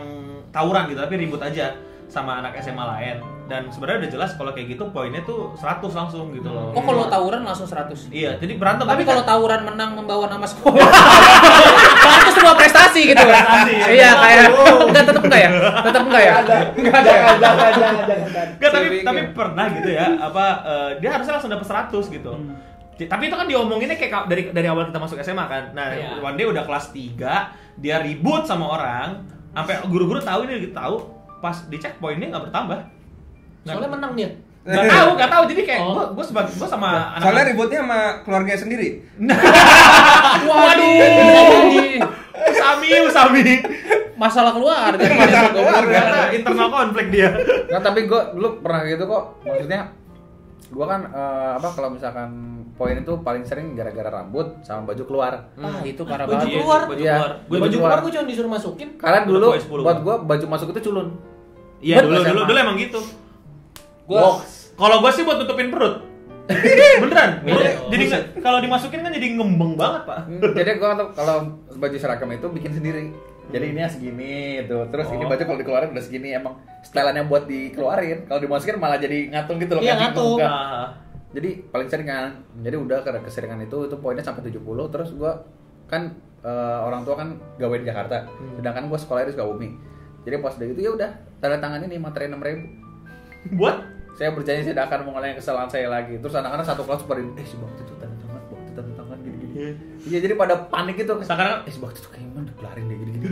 [0.53, 1.73] tawuran gitu tapi ribut aja
[2.09, 6.33] sama anak SMA lain dan sebenarnya udah jelas kalau kayak gitu poinnya tuh 100 langsung
[6.33, 6.73] gitu loh.
[6.73, 8.09] Oh kalau tawuran langsung 100.
[8.09, 10.81] Iya, jadi berantem Tapi kan- kalau tawuran menang membawa nama sekolah.
[12.19, 13.17] itu sebuah prestasi gitu.
[13.19, 13.87] Prestasi, ya.
[13.89, 14.45] Iya kayak
[14.85, 15.51] enggak tetap enggak ya?
[15.83, 16.35] Tetap enggak ya?
[16.73, 17.95] Enggak ada jangan jangan
[18.51, 22.33] Enggak, tapi tapi pernah gitu ya, apa eh, dia harusnya langsung dapet 100 gitu.
[22.97, 25.65] J- Tapi itu kan diomonginnya kayak ka- dari dari awal kita masuk SMA kan.
[25.71, 26.19] Nah, Iya.
[26.19, 30.99] one day udah kelas 3, dia ribut sama orang, sampai guru-guru tahu ini tahu,
[31.39, 32.79] pas dicek poinnya nggak bertambah.
[33.65, 34.31] Soalnya menang dia.
[34.69, 35.43] Nggak tahu, nggak tahu.
[35.49, 35.93] Jadi kayak Oh.
[35.97, 38.89] gua gua sebagai gua sama anak Soalnya ributnya sama keluarga sendiri.
[40.49, 40.97] Waduh.
[42.39, 43.43] Usami, Usami.
[44.19, 44.99] Masalah keluarga.
[44.99, 46.01] Masalah keluarga,
[46.35, 47.31] internal konflik dia.
[47.71, 49.95] Nah tapi gue dulu pernah gitu kok Maksudnya
[50.69, 52.31] Gue kan eh, apa kalau misalkan
[52.75, 56.55] poin itu paling sering gara-gara rambut sama baju keluar Ah, itu parah Baju banget.
[56.55, 56.81] keluar.
[56.85, 57.15] Baju Iya.
[57.15, 57.33] keluar.
[57.33, 57.89] Gua Baju Baju keluar.
[57.89, 58.89] keluar gua cuma disuruh masukin.
[58.95, 59.83] Karena dulu poin 10.
[59.83, 61.09] buat gue baju masuk itu culun
[61.79, 63.01] Iya, dulu dulu dulu emang gitu.
[64.05, 64.41] Gua.
[64.75, 66.05] Kalau gua sih buat tutupin perut.
[67.03, 67.31] Beneran.
[67.43, 67.61] Beda.
[67.61, 68.05] Gua- jadi
[68.39, 70.19] kalau dimasukin kan jadi ngembeng banget, Pak.
[70.55, 71.37] Jadi gue kalau
[71.71, 73.13] baju seragam itu bikin sendiri
[73.49, 74.33] jadi ini segini
[74.65, 75.29] tuh terus ini Oh.
[75.29, 78.29] baju kalau dikeluarin udah segini emang styleannya buat dikeluarin.
[78.29, 80.37] Kalau dimasukin malah jadi ngatung gitu loh Iya, ngatung.
[80.37, 80.51] gitu, kan.
[80.53, 80.89] Nah,
[81.29, 85.33] jadi paling sering kan jadi udah karena keseringan itu itu poinnya sampai 70 terus gua
[85.85, 89.71] kan eh, orang tua kan gawe di Jakarta sedangkan gua sekolah di Sukabumi.
[90.25, 92.65] Jadi pas udah itu ya udah tanda tangan ini materi 6000 ribu.
[93.55, 93.77] Buat?
[94.13, 96.19] Saya berjanji saya tidak akan mengulangi kesalahan saya lagi.
[96.19, 98.18] Terus anak-anak satu kelas pada eh si itu tanda
[100.07, 101.19] iya jadi pada panik gitu.
[101.21, 103.29] Sekarang eh bakti itu kayaknya udah kelarin deh gini gini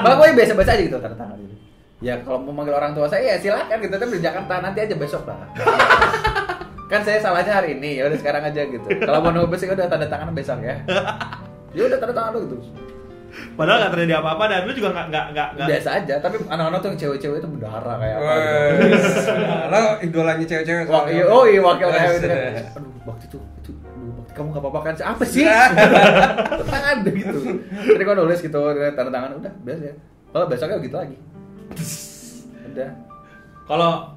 [0.00, 1.54] malah gue biasa-biasa aja gitu tanda tangan gitu
[2.04, 3.94] ya kalau mau manggil orang tua saya ya silakan gitu.
[3.96, 5.48] Tapi di Jakarta nanti aja besok lah
[6.86, 8.86] kan saya salahnya hari ini ya udah sekarang aja gitu.
[9.02, 10.78] Kalau mau nunggu besok ya udah tanda tangan besok ya.
[11.74, 12.56] Ya udah tanda tangan lu gitu.
[13.52, 16.78] Padahal nggak terjadi apa-apa dan lu juga nggak nggak nggak nggak biasa aja tapi anak-anak
[16.80, 19.32] tuh yang cewek-cewek itu berdarah kayak apa gitu.
[19.66, 20.86] Lo idolanya cewek-cewek.
[20.88, 22.54] Iya, oh iya wakil kayak gitu kan.
[22.80, 23.70] Aduh, waktu itu, itu,
[24.36, 24.94] kamu gak apa-apa kan?
[25.16, 25.48] Apa sih?
[26.76, 27.38] tangan deh gitu.
[27.96, 28.60] Jadi gua nulis gitu,
[28.92, 29.94] tanda tangan udah biasa ya.
[30.30, 31.16] Kalau besoknya gitu lagi.
[32.76, 32.90] Udah.
[33.66, 34.14] kalau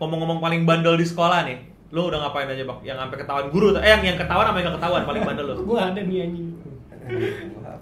[0.00, 2.78] ngomong-ngomong paling bandel di sekolah nih Lu udah ngapain aja, Bang?
[2.86, 5.54] Yang sampai ketahuan guru eh yang yang ketahuan sama yang gak ketahuan paling bandel lu.
[5.66, 6.48] Gue ada nih anjing.
[6.54, 7.74] Ya?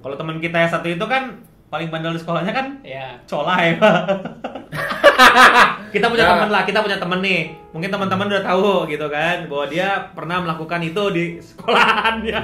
[0.00, 3.20] Kalau teman kita yang satu itu kan paling bandel di sekolahnya kan Ya.
[3.28, 3.96] colai Pak.
[5.90, 6.30] kita punya Ya.
[6.32, 7.40] teman lah, kita punya temen nih.
[7.70, 12.40] Mungkin teman-teman udah tahu gitu kan bahwa dia pernah melakukan itu di sekolahannya.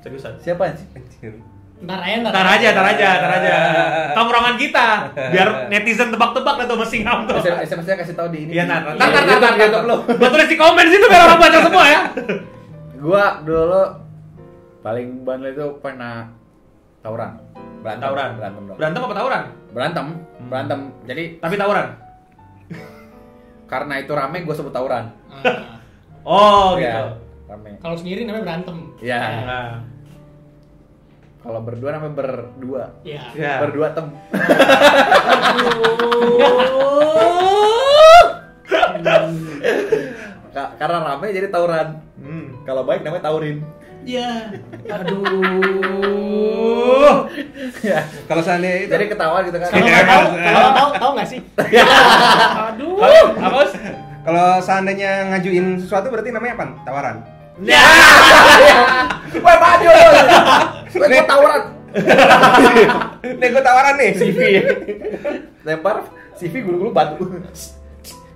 [0.00, 0.34] Seriusan.
[0.40, 0.86] Siapa sih?
[1.78, 3.54] Ntar aja, Ntar aja, ntar aja, ntar aja.
[4.10, 7.38] Tongkrongan kita, biar netizen tebak-tebak tuh masih ngam tuh.
[7.38, 8.58] SMS-nya kasih tahu di ini.
[8.58, 10.28] Iya, ntar, ntar, ntar, di ntar, ntar, ntar.
[10.34, 12.00] tulis di komen situ biar orang baca semua ya.
[13.04, 13.82] Gua dulu
[14.82, 16.26] paling bandel itu pernah
[16.98, 17.38] tawuran.
[17.78, 18.10] Berantem.
[18.10, 18.30] Tawuran.
[18.34, 18.76] Berantem dong.
[18.76, 19.42] Berantem apa tawuran?
[19.70, 20.06] Berantem.
[20.50, 20.80] Berantem.
[21.06, 21.86] Jadi Tapi tawuran.
[23.68, 25.12] Karena itu rame gue sebut tawuran.
[25.30, 25.76] Ah.
[26.24, 27.04] Oh, Iya, gitu.
[27.48, 27.70] Rame.
[27.78, 28.76] Kalau sendiri namanya berantem.
[28.98, 29.20] Iya.
[29.44, 29.72] Nah,
[31.38, 32.84] Kalau berdua namanya berdua.
[33.00, 33.22] Iya.
[33.32, 33.52] ya.
[33.62, 34.06] Berdua tem.
[40.48, 41.88] Ka- karena rame jadi tawuran.
[42.18, 42.46] Hmm.
[42.64, 43.62] Kalau baik namanya taurin.
[44.02, 44.50] Iya.
[44.88, 45.28] Aduh.
[47.78, 48.00] Ya.
[48.24, 49.68] Kalau seandainya itu Jadi ketawa gitu kan.
[49.68, 51.40] Kalau tahu, kalau tahu, tahu nggak sih?
[52.98, 53.60] Apa,
[54.26, 56.66] kalau seandainya ngajuin sesuatu berarti namanya apa?
[56.84, 57.16] Tawaran.
[57.62, 57.82] Ya.
[59.44, 59.90] Wah maju
[60.94, 61.62] gua tawuran.
[63.40, 64.10] Nih gue tawaran nih.
[64.14, 64.38] CV.
[65.64, 66.06] Lempar
[66.38, 67.24] CV guru-guru batu.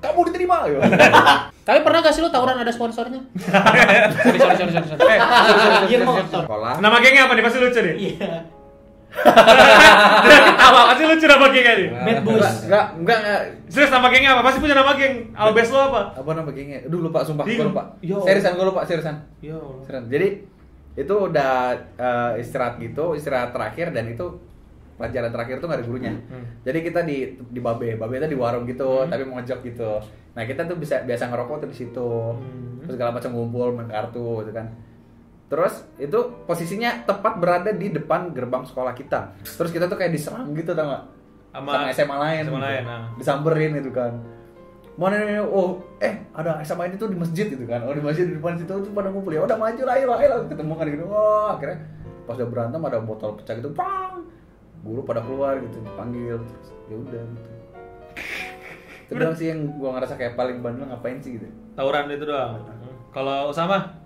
[0.03, 0.67] Kamu diterima.
[0.67, 0.83] Yo.
[1.69, 3.23] Tapi pernah gak sih lu tawuran ada sponsornya?
[3.39, 5.15] sorry, sorry, sorry, sorry, sorry.
[5.15, 5.19] Eh,
[5.87, 6.43] Gear motor.
[6.43, 6.83] Sekolah.
[6.83, 7.45] nama gengnya apa nih?
[7.47, 7.95] Pasti lucu nih.
[7.95, 8.62] Iya.
[9.13, 11.89] Ketawa, pasti lucu nama gengnya nih.
[11.93, 12.51] Bad boys.
[12.67, 13.41] Enggak, enggak, enggak.
[13.69, 14.43] Serius nama gengnya apa?
[14.49, 15.15] Pasti punya nama geng.
[15.37, 16.01] Albes lo apa?
[16.17, 16.79] Apa nama gengnya?
[16.89, 17.83] Aduh lupa sumpah gua lupa.
[18.01, 18.19] Yo.
[18.25, 19.17] Seriusan gua lupa, seriusan.
[19.17, 19.77] Allah.
[19.85, 20.05] Seriusan.
[20.09, 20.29] Jadi
[20.93, 24.25] itu udah eh, istirahat gitu, istirahat terakhir dan itu
[25.01, 26.13] pelajaran terakhir tuh gak ada gurunya.
[26.29, 26.45] Hmm.
[26.63, 29.99] Jadi kita di di babe, babe itu di warung gitu, tapi mojok gitu.
[30.37, 32.85] Nah kita tuh bisa biasa ngerokok tuh di situ, Hmm.
[32.85, 34.69] terus segala macam ngumpul main kartu gitu kan.
[35.53, 36.17] Terus itu
[36.49, 39.37] posisinya tepat berada di depan gerbang sekolah kita.
[39.45, 41.05] Terus kita tuh kayak diserang gitu tau gak?
[41.53, 42.41] Sama- Sama, SMA lain.
[42.41, 42.65] SMA gitu.
[42.65, 43.03] lain, nah.
[43.21, 44.13] Disamperin gitu kan.
[44.93, 45.45] Mana nih?
[45.45, 47.85] Oh, eh ada SMA ini tuh di masjid gitu kan.
[47.85, 49.45] Oh di masjid di depan situ tuh pada ngumpul ya.
[49.45, 51.05] Udah maju lah, ayo lah, ketemu kan gitu.
[51.05, 51.79] Wah akhirnya
[52.25, 54.25] pas udah berantem ada botol pecah gitu, pang.
[54.81, 57.51] Guru pada keluar gitu, panggil terus ya udah gitu.
[59.05, 61.45] Itu doang sih yang gua ngerasa kayak paling bandel ngapain sih gitu.
[61.77, 62.57] Tawuran itu doang.
[63.13, 64.01] Kalau Usama?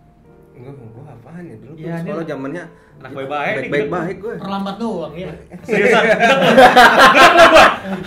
[0.56, 1.72] Gue gue apaan ya dulu?
[1.76, 2.64] Ya, sekolah zamannya
[2.96, 3.92] Anak baik-baik nih, baik gitu.
[3.92, 4.34] baik gue.
[4.40, 5.28] Terlambat doang ya.
[5.68, 6.02] Seriusan?
[7.12, 7.66] Kenapa gua?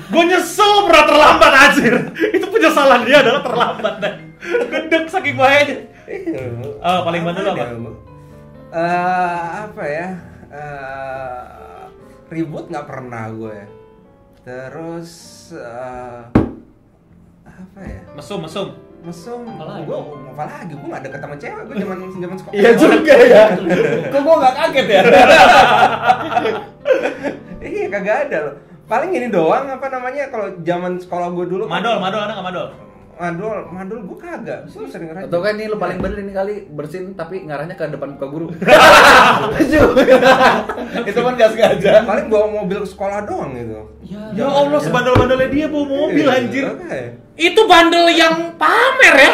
[0.09, 1.95] Gua nyesel pernah terlambat anjir.
[2.33, 5.77] Itu penyesalan dia adalah terlambat dan gedek saking bahayanya.
[6.81, 7.65] Oh, paling bandel apa?
[8.73, 10.07] Eh apa ya?
[10.49, 11.85] Eh
[12.33, 13.57] ribut nggak pernah gue.
[14.41, 15.11] Terus
[15.53, 16.19] eh,
[17.45, 18.01] apa ya?
[18.17, 18.73] Mesum, mesum.
[18.99, 19.87] Mesum, Apalagi?
[19.87, 19.97] gue
[20.29, 20.73] apa lagi?
[20.75, 22.53] Gue gak deket sama cewek, gue zaman zaman sekolah.
[22.53, 23.43] Iya juga ya.
[24.11, 25.01] Kok gua nggak kaget ya?
[27.61, 28.55] Iya kagak ada loh.
[28.85, 31.63] Paling ini doang apa namanya kalau zaman sekolah gue dulu.
[31.65, 32.67] kan- Madol, madol ada nggak madol?
[33.19, 34.71] Madol, madol gue kagak.
[34.71, 35.27] Gue sering rajin.
[35.27, 38.47] Atau kan ini lu paling bener ini kali bersin tapi ngarahnya ke depan muka guru.
[41.03, 42.07] Itu kan gak sengaja.
[42.07, 43.91] Paling bawa mobil ke sekolah doang gitu.
[44.07, 44.23] Ya.
[44.39, 46.63] Ya Allah, sebandel-bandelnya dia bawa mobil Iya, anjir.
[47.39, 49.31] Itu bandel yang pamer ya?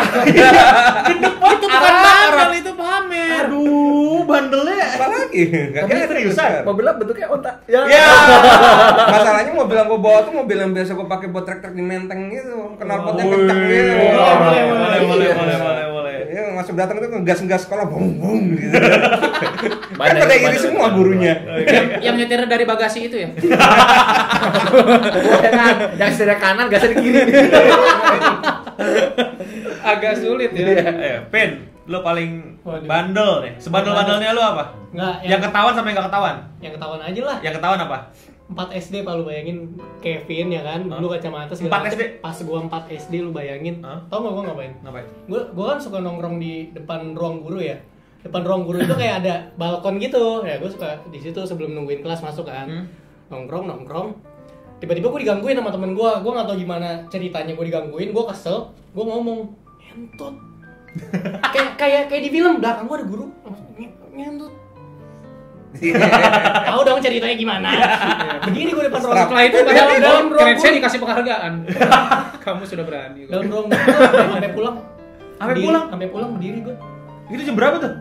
[1.53, 3.49] itu bukan bandel, itu pamer.
[3.49, 4.77] Aduh, bandelnya.
[4.97, 5.41] Apa lagi?
[5.73, 6.49] Gak Tapi kira seriusan?
[6.65, 7.55] Mobilnya bentuknya ontak.
[7.65, 7.81] Ya.
[7.85, 8.09] Ya.
[9.09, 12.29] Masalahnya mobil yang gue bawa tuh mobil yang biasa gue pakai buat trek-trek di menteng
[12.29, 12.77] gitu.
[12.77, 13.33] Knalpotnya Wih.
[13.33, 13.74] kenceng gitu.
[13.75, 15.05] Boleh, boleh, boleh, Iya.
[15.05, 16.13] boleh, boleh, boleh, boleh.
[16.25, 18.71] Ya, masuk datang itu ngegas-ngegas sekolah, bung bung gitu.
[19.95, 21.33] kan pada iri semua gurunya.
[21.63, 23.29] yang, yang nyetir dari bagasi itu ya?
[25.41, 27.21] Jangan, yang sebelah kanan gak di kiri.
[29.85, 30.65] Agak sulit ya.
[30.91, 31.51] Eh, Pin,
[31.87, 32.83] lu paling Waduh.
[32.83, 33.53] bandel nih.
[33.61, 34.63] Sebandel-bandelnya lu apa?
[34.91, 36.35] Nggak, Yang ketahuan sama yang gak ketahuan?
[36.59, 37.37] Yang ketahuan aja lah.
[37.39, 37.97] Yang ketahuan apa?
[38.45, 39.73] 4 SD Pak lu bayangin?
[39.99, 40.85] Kevin ya kan?
[40.85, 41.01] Hah?
[41.01, 41.97] dulu kacamata 4 segala macem.
[41.97, 42.03] SD?
[42.21, 43.81] pas gua 4 SD lu bayangin.
[43.81, 43.97] Hah?
[44.05, 44.73] tau gak gua ngapain?
[44.79, 45.05] Ngapain?
[45.25, 47.77] gua gua kan suka nongkrong di depan ruang guru ya.
[48.21, 50.41] Depan ruang guru itu kayak ada balkon gitu.
[50.41, 52.69] Ya gua suka di situ sebelum nungguin kelas masuk kan.
[52.69, 52.85] Hmm.
[53.25, 54.13] nongkrong nongkrong.
[54.77, 56.21] Tiba-tiba gua digangguin sama temen gua.
[56.21, 58.13] Gua nggak tahu gimana ceritanya gua digangguin.
[58.13, 58.69] Gua kesel.
[58.93, 59.49] Gua ngomong
[59.81, 60.35] ngentot.
[61.51, 63.25] Kayak kayak kayak di film belakang gua ada guru.
[63.41, 64.53] Langsung, "Nge- ngentot
[66.65, 67.69] tahu dong ceritanya gimana
[68.41, 71.53] berdiri gua depan ruang Setelah itu dalam, dalam, dalam ruang keren saya dikasih penghargaan.
[72.45, 73.21] Kamu sudah berani.
[73.25, 74.75] dalam ruang sampai pulang
[75.35, 75.85] Sampai pulang?
[75.89, 76.75] sampai pulang berdiri gua
[77.27, 77.93] Itu jam berapa tuh?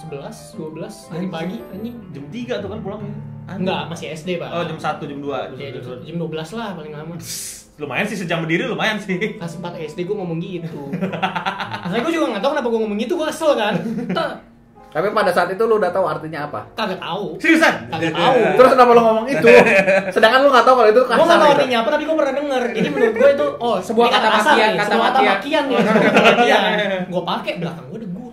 [0.00, 3.14] jam 11 12 hari pagi anjing Jam 3 tuh kan pulangnya.
[3.46, 5.60] enggak masih SD pak Oh, jam 1, jam 2.
[5.60, 7.14] Ya, jam, jam 12 lah paling lama
[7.80, 10.92] lumayan sih sejam berdiri lumayan sih Kelas 4 SD gue ngomong gitu.
[10.92, 13.74] Masalahnya gue juga nggak tahu kenapa gue ngomong gitu, gue kesel kan.
[14.90, 16.66] Tapi pada saat itu lu udah tahu artinya apa?
[16.74, 17.38] kagak tahu.
[17.38, 18.38] seriusan Kagak tahu.
[18.58, 19.46] Terus kenapa lu ngomong itu?
[20.14, 21.14] Sedangkan lu nggak tahu kalau itu kasar.
[21.16, 21.54] nggak tahu gitu.
[21.56, 22.62] artinya apa, tapi gue pernah denger.
[22.72, 25.64] Jadi menurut gue itu, oh Sebuah ini kata kasar makian, kata sebuah kata makian.
[25.70, 26.60] kata makian.
[27.06, 28.30] Gue pakai belakang gue ada gue.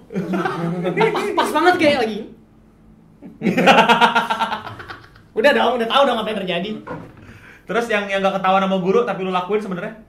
[1.08, 2.20] Pas, pas banget kayak lagi.
[5.32, 6.72] udah dong, udah tahu dong apa yang terjadi.
[7.64, 10.00] terus yang yang gak ketahuan sama guru tapi lu lakuin sebenarnya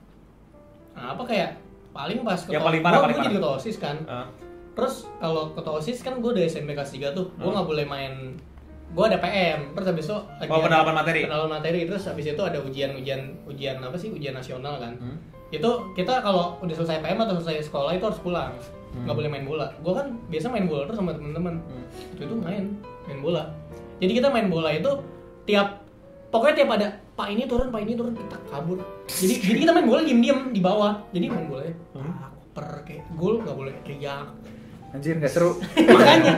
[0.95, 1.59] Nah, apa kayak
[1.91, 3.43] paling pas Yang paling parah, gua- paling gua jadi parah.
[3.43, 3.97] ketua OSIS kan.
[4.79, 7.51] Terus kalau ketua OSIS kan gue udah SMP kelas 3 tuh, gue Hmm.
[7.53, 8.13] nggak boleh main
[8.89, 11.21] gue ada PM, terus habis itu lagi Oh, pendalaman materi.
[11.21, 14.09] Pendalaman materi, terus habis itu ada ujian-ujian ujian apa sih?
[14.09, 14.97] Ujian nasional kan.
[14.97, 15.17] Hmm.
[15.49, 18.55] Itu kita kalau udah selesai PM atau selesai sekolah itu harus pulang.
[18.89, 19.05] Hmm.
[19.05, 19.69] nggak boleh main bola.
[19.77, 21.61] Gue kan biasa main bola terus sama temen-temen.
[22.09, 22.73] Itu itu main,
[23.05, 23.43] main bola.
[23.99, 24.89] Jadi kita main bola itu
[25.45, 25.85] tiap
[26.29, 28.79] pokoknya tiap ada Pak ini turun, Pak ini turun, kita kabur.
[29.05, 31.03] Jadi jadi kita main bola diem-diem di bawah.
[31.11, 32.09] Jadi main bola ya, Hmm.
[32.17, 34.25] ah, per kayak gol nggak boleh teriak.
[34.89, 35.51] Anjir nggak seru.
[35.89, 36.33] Makanya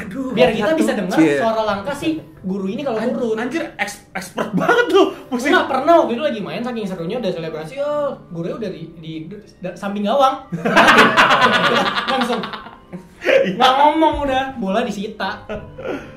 [0.00, 0.32] Aduh.
[0.32, 1.36] biar kita bisa dengar Cie.
[1.36, 3.36] suara langkah si guru ini kalau turun.
[3.36, 7.30] anjir eks- expert banget lu musik Nggak pernah waktu itu lagi main saking serunya udah
[7.30, 9.12] selebrasi oh gurunya udah di, di,
[9.60, 10.40] da- samping gawang
[12.10, 12.40] langsung
[13.50, 15.44] nggak ngomong udah bola disita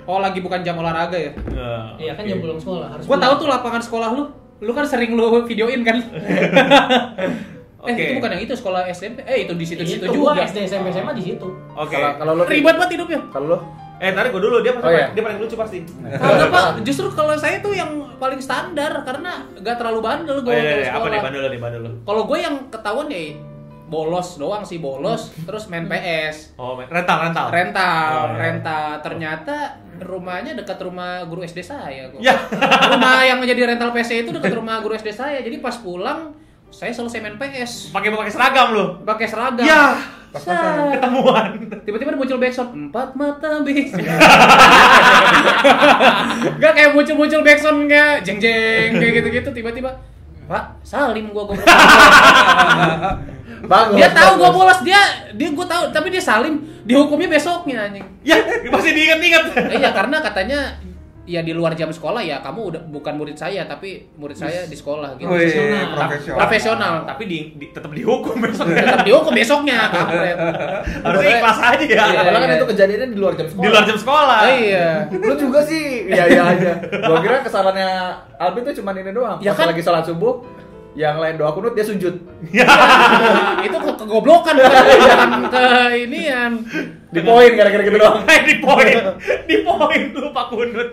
[0.03, 1.31] Oh lagi bukan jam olahraga ya?
[1.31, 4.23] Nggak, iya kan jam pulang sekolah harus Gua tahu tuh lapangan sekolah lu.
[4.59, 5.95] Lu kan sering lu videoin kan?
[7.83, 7.91] Oke.
[7.91, 9.17] Eh itu bukan yang itu sekolah SMP.
[9.23, 10.31] Eh itu di situ di situ juga.
[10.31, 13.19] gua SD SMP SMA di situ oke Kalau kalau lu Ribet banget hidupnya.
[13.27, 13.57] Kalau lu
[13.95, 15.07] eh tadi gua dulu dia pasti Oh, iya.
[15.11, 19.75] dia paling lucu pasti Kagak pak, justru kalau saya tuh yang paling standar karena gak
[19.75, 22.37] terlalu bandel oh gue iya, waktu iya, apa nih bandel nih bandel lu Kalau gue
[22.37, 23.35] yang ketahuan ya
[23.85, 28.39] bolos doang sih bolos, terus main PS, oh main- rental rental rental, Oh, iya.
[28.41, 28.87] rental.
[29.01, 29.55] Ternyata
[30.01, 32.09] rumahnya dekat rumah guru SD saya.
[32.09, 32.17] kok.
[32.17, 32.33] ya
[32.89, 35.37] Rumah yang menjadi rental PC itu dekat rumah guru SD saya.
[35.37, 36.33] Jadi pas pulang
[36.73, 39.61] saya selesai main PS, pakai pakai seragam lu pakai seragam.
[39.61, 39.93] ya
[40.33, 41.53] ketemuan
[41.85, 43.93] Tiba-tiba muncul backsound empat mata bis.
[46.57, 49.93] Gak kayak muncul-muncul backsound kayak jeng jeng kayak gitu-gitu tiba-tiba.
[50.43, 51.55] Pak, Salim gua gua.
[53.63, 53.95] bagus.
[53.95, 54.57] dia tahu gua bagus.
[54.57, 54.99] bolos dia
[55.31, 58.03] dia gua tahu tapi dia Salim dihukumnya besoknya anjing.
[58.21, 58.35] ya
[58.67, 60.59] masih diinget-inget Eh, Iya karena katanya
[61.25, 64.73] ya di luar jam sekolah ya kamu udah bukan murid saya tapi murid saya di
[64.73, 65.25] sekolah gitu.
[65.25, 65.87] Wih, Profesional.
[65.89, 66.37] profesional.
[66.37, 66.93] Profesional.
[67.05, 69.79] tapi di, di- tetap dihukum besok Tetap dihukum besoknya
[70.99, 72.57] harusnya ikhlas aja ya Iya, Padahal kan iya.
[72.57, 73.63] itu kejadiannya di luar jam sekolah.
[73.63, 74.87] di luar jam sekolah Oh, iya.
[75.23, 76.71] Lu juga sih, iya iya aja.
[76.99, 77.89] Gua kira kesalahannya
[78.35, 79.39] Alvin tuh cuma ini doang.
[79.39, 79.67] Ya Pas kan?
[79.69, 80.43] lagi sholat subuh,
[80.93, 82.15] yang lain doa kunut dia sujud.
[83.65, 85.65] itu ke kegoblokan bukan ke
[86.05, 86.51] inian.
[87.09, 88.21] Di poin gara-gara gitu doang.
[88.49, 88.97] di poin
[89.49, 90.89] di poin tuh Pak Kunut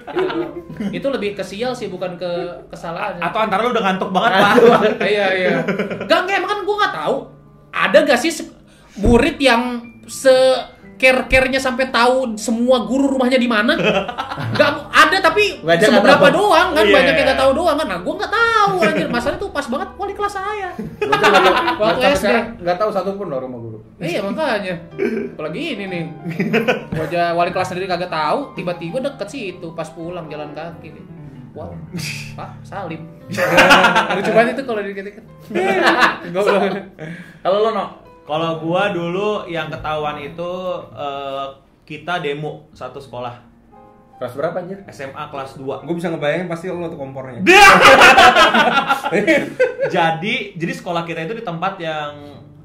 [0.92, 2.30] itu lebih ke sial sih bukan ke
[2.72, 3.20] kesalahan.
[3.20, 4.52] atau antara lu udah ngantuk banget Pak
[5.04, 5.50] iya iya.
[6.08, 7.16] Gak nggak emang kan gua nggak tahu.
[7.70, 8.32] Ada gak sih
[8.98, 9.78] murid yang
[10.10, 10.34] se
[11.00, 13.72] care-care-nya sampai tahu semua guru rumahnya di mana?
[14.60, 16.92] Gak ada tapi Banyak nggak seberapa doang kan Iya.
[16.92, 17.86] banyak yang nggak tahu doang kan.
[17.88, 19.08] Nah, gua nggak tahu anjir.
[19.08, 20.68] Masalah itu pas banget wali kelas saya.
[21.80, 22.32] Waktu SD.
[22.60, 23.78] nggak tahu satupun loh rumah guru.
[23.96, 24.74] Iya makanya.
[25.34, 26.04] Apalagi ini nih.
[26.92, 31.04] Wajah wali kelas sendiri kagak tahu, tiba-tiba deket sih itu pas pulang jalan kaki nih.
[31.50, 31.74] Wow,
[32.38, 33.02] Pak Salim.
[34.14, 35.24] Lucu banget itu kalau dikit-dikit.
[36.30, 36.62] Goblok.
[37.42, 37.84] Kalau lo no,
[38.22, 40.50] Kalau gua dulu yang ketahuan itu
[40.92, 41.46] eh,
[41.82, 43.50] kita demo satu sekolah
[44.16, 44.78] kelas berapa anjir?
[44.86, 45.80] SMA kelas 2.
[45.80, 47.40] Gue bisa ngebayangin pasti lo tuh kompornya.
[49.88, 52.12] jadi jadi sekolah kita itu di tempat yang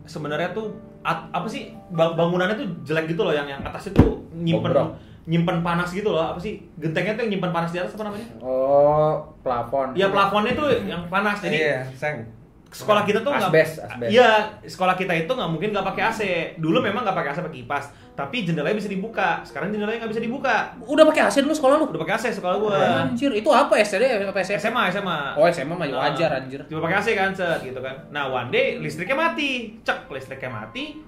[0.04, 4.20] sebenarnya tuh at- apa sih bang- bangunannya tuh jelek gitu loh yang yang atasnya tuh
[4.32, 5.00] nyimpen Bobrok.
[5.26, 8.28] nyimpen panas gitu loh apa sih gentengnya tuh yang nyimpen panas di atas apa namanya?
[8.38, 9.96] Oh, plafon.
[9.96, 12.28] Ya plafonnya tuh yang panas jadi Iya, seng.
[12.76, 14.10] Sekolah kita tuh nggak Asbes, asbes.
[14.12, 16.20] iya sekolah kita itu nggak mungkin nggak pakai AC
[16.60, 17.86] dulu memang nggak pakai AC pakai kipas.
[18.12, 19.40] Tapi jendelanya bisa dibuka.
[19.42, 20.76] Sekarang jendelanya nggak bisa dibuka.
[20.84, 21.86] Udah pakai AC dulu sekolah lu?
[21.88, 22.76] udah pakai AC sekolah gua.
[23.08, 24.60] Anjir, itu apa SD apa SMP?
[24.62, 26.60] SMA SMA Oh, SMA mah Nah, wajar anjir.
[26.68, 27.96] cuma pakai AC kan set gitu kan.
[28.10, 29.80] Nah one day listriknya mati.
[29.80, 31.00] Cek listriknya mati.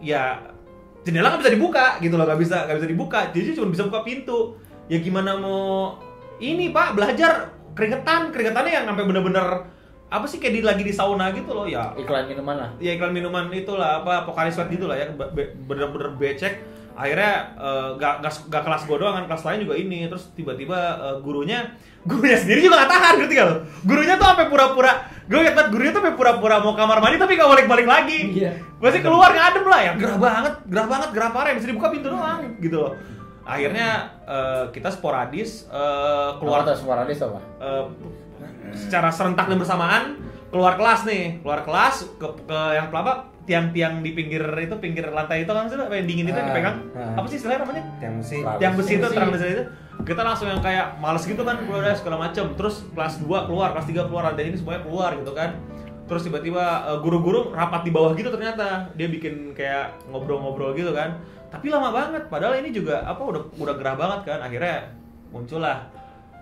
[0.00, 0.40] Ya
[1.00, 2.24] jendela nggak bisa dibuka gitu loh.
[2.24, 3.20] Nggak bisa nggak bisa dibuka.
[3.28, 4.56] Jadi cuma bisa buka pintu.
[4.88, 6.00] Ya gimana mau
[6.38, 6.96] ini pak?
[6.96, 7.32] Belajar
[7.72, 8.32] keringetan.
[8.32, 9.46] Keringetannya yang sampai bener-bener
[10.10, 11.94] apa sih kayak di, lagi di sauna gitu loh ya.
[11.94, 12.70] Iklan minuman lah.
[12.76, 16.66] ya iklan minuman itulah apa Pocari Sweat gitu lah ya be- be- bener-bener becek.
[16.92, 20.04] Akhirnya eh, gak, gak, gak kelas gue doang kan kelas lain juga ini.
[20.04, 21.62] Terus tiba-tiba eh, gurunya
[22.10, 23.56] gurunya sendiri juga gak tahan ngerti gak lo?
[23.84, 24.92] Gurunya tuh sampai pura-pura
[25.24, 28.18] gue liat banget gurunya tuh sampai pura-pura mau kamar mandi tapi gak balik-balik lagi.
[28.34, 28.52] Iya.
[28.76, 29.92] masih keluar ngadem lah ya.
[29.94, 32.92] Gerah banget gerah banget gerah parah bisa dibuka pintu doang gitu loh.
[33.40, 33.88] Akhirnya
[34.26, 36.66] eh, kita sporadis eh, Keluar.
[36.66, 37.38] Atau sporadis apa?
[37.62, 37.84] eh,
[38.72, 40.02] secara serentak dan bersamaan
[40.48, 41.38] keluar kelas nih.
[41.40, 45.74] Keluar kelas ke, ke yang pelapa tiang-tiang di pinggir itu pinggir lantai itu kan sih
[45.74, 46.76] apa yang dingin itu yang Ah, dipegang?
[46.92, 47.18] ah.
[47.18, 47.82] apa sih istilahnya namanya?
[47.98, 48.92] Yang mesti tiang besi.
[48.92, 49.14] itu Besi.
[49.16, 49.46] terang besi.
[49.48, 49.64] itu.
[50.00, 52.44] Kita langsung yang kayak males gitu kan keluar dari segala macem.
[52.54, 55.50] Terus kelas 2 keluar kelas 3 keluar ada ini semuanya keluar gitu kan.
[56.06, 58.90] Terus tiba-tiba eh, guru-guru rapat di bawah gitu ternyata.
[58.94, 61.18] Dia bikin kayak ngobrol-ngobrol gitu kan.
[61.48, 64.38] Tapi lama banget padahal ini juga apa udah udah gerah banget kan.
[64.40, 64.94] Akhirnya
[65.28, 65.90] muncullah.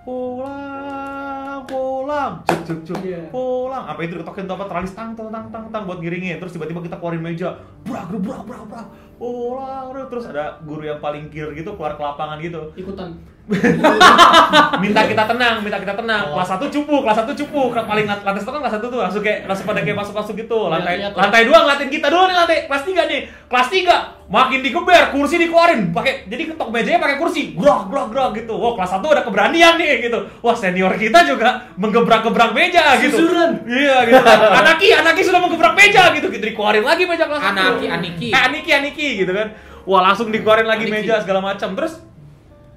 [0.05, 1.18] Pulang
[1.65, 2.33] pulang.
[2.47, 2.99] Cuk cuk cuk.
[3.03, 3.33] Iya.
[3.33, 3.85] pulang.
[3.89, 4.65] Apa itu diketokin tuh apa?
[4.71, 7.59] Teralis tang tang tang tang buat giringin terus tiba-tiba kita keluarin meja.
[7.83, 8.87] Brak brak brak brak
[9.19, 13.13] pulang terus ada guru yang paling kir gitu keluar ke lapangan gitu ikutan
[14.85, 16.29] minta kita tenang, minta kita tenang.
[16.29, 16.37] Oh.
[16.37, 17.73] Kelas 1 cupu, kelas 1 cupu.
[17.73, 20.69] Paling lat- lantai satu kan kelas 1 tuh langsung kayak langsung pada kayak masuk-masuk gitu.
[20.69, 21.17] Lantai Lihat-lihat.
[21.17, 23.21] lantai 2 ngeliatin kita dulu nih lantai kelas 3 nih.
[23.49, 27.57] Kelas 3 makin digeber, kursi dikeluarin pakai jadi ketok mejanya pakai kursi.
[27.57, 28.53] Grok grok grok gitu.
[28.53, 30.19] Wah, kelas 1 ada keberanian nih gitu.
[30.45, 33.17] Wah, senior kita juga menggebrak-gebrak meja gitu.
[33.17, 33.65] Susuran.
[33.65, 34.21] Iya gitu.
[34.61, 36.29] Anaki, Anaki sudah menggebrak meja gitu.
[36.29, 37.49] Gitu dikeluarin lagi meja kelas 1.
[37.57, 38.29] Anaki, Aniki.
[38.29, 39.57] Eh, Aniki, Aniki gitu kan.
[39.89, 41.73] Wah, langsung dikeluarin lagi meja segala macam.
[41.73, 42.03] Terus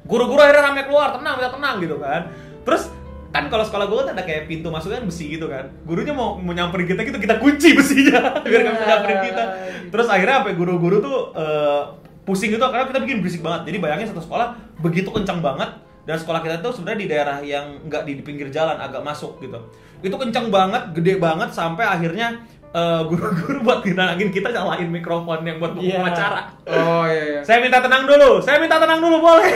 [0.08, 2.22] guru-guru akhirnya rame keluar tenang minta tenang gitu kan.
[2.64, 2.84] Terus
[3.32, 5.72] kan kalau sekolah gue kan ada kayak pintu masuknya kan besi gitu kan.
[5.88, 9.44] Gurunya mau mau nyamperin kita gitu kita kunci besinya biar nggak bisa nyamperin kita.
[9.92, 11.84] Terus akhirnya sampai guru-guru tuh eh,
[12.28, 13.72] pusing gitu karena kita bikin berisik banget.
[13.72, 14.48] Jadi bayangin satu sekolah
[14.84, 15.70] begitu kencang banget
[16.04, 19.40] dan sekolah kita tuh sebenarnya di daerah yang nggak di, di pinggir jalan agak masuk
[19.40, 19.58] gitu.
[20.02, 22.42] Itu kencang banget gede banget sampai akhirnya
[22.72, 26.00] eh, guru-guru buat ngenangin kita nyalain mikrofon yang buat Iya.
[26.02, 27.42] acara Oh iya iya.
[27.42, 29.52] saya minta tenang dulu, saya minta tenang dulu boleh.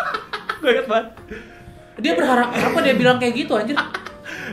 [0.60, 1.06] Gue inget banget.
[1.96, 3.76] Dia berharap apa dia bilang kayak gitu anjir?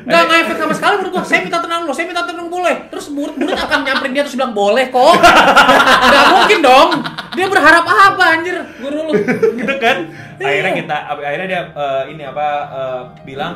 [0.04, 1.24] Enggak nggak efek sama sekali menurut gua.
[1.24, 2.76] Saya minta tenang lo, saya minta tenang boleh.
[2.90, 5.16] Terus murid-murid akan nyamperin dia terus bilang boleh kok.
[6.06, 6.90] Enggak mungkin dong.
[7.34, 8.58] Dia berharap apa anjir?
[8.78, 9.12] Guru lu.
[9.54, 9.98] gitu kan.
[10.36, 10.80] Akhirnya Iya.
[10.84, 13.54] kita, akhirnya dia eh, ini apa eh, bilang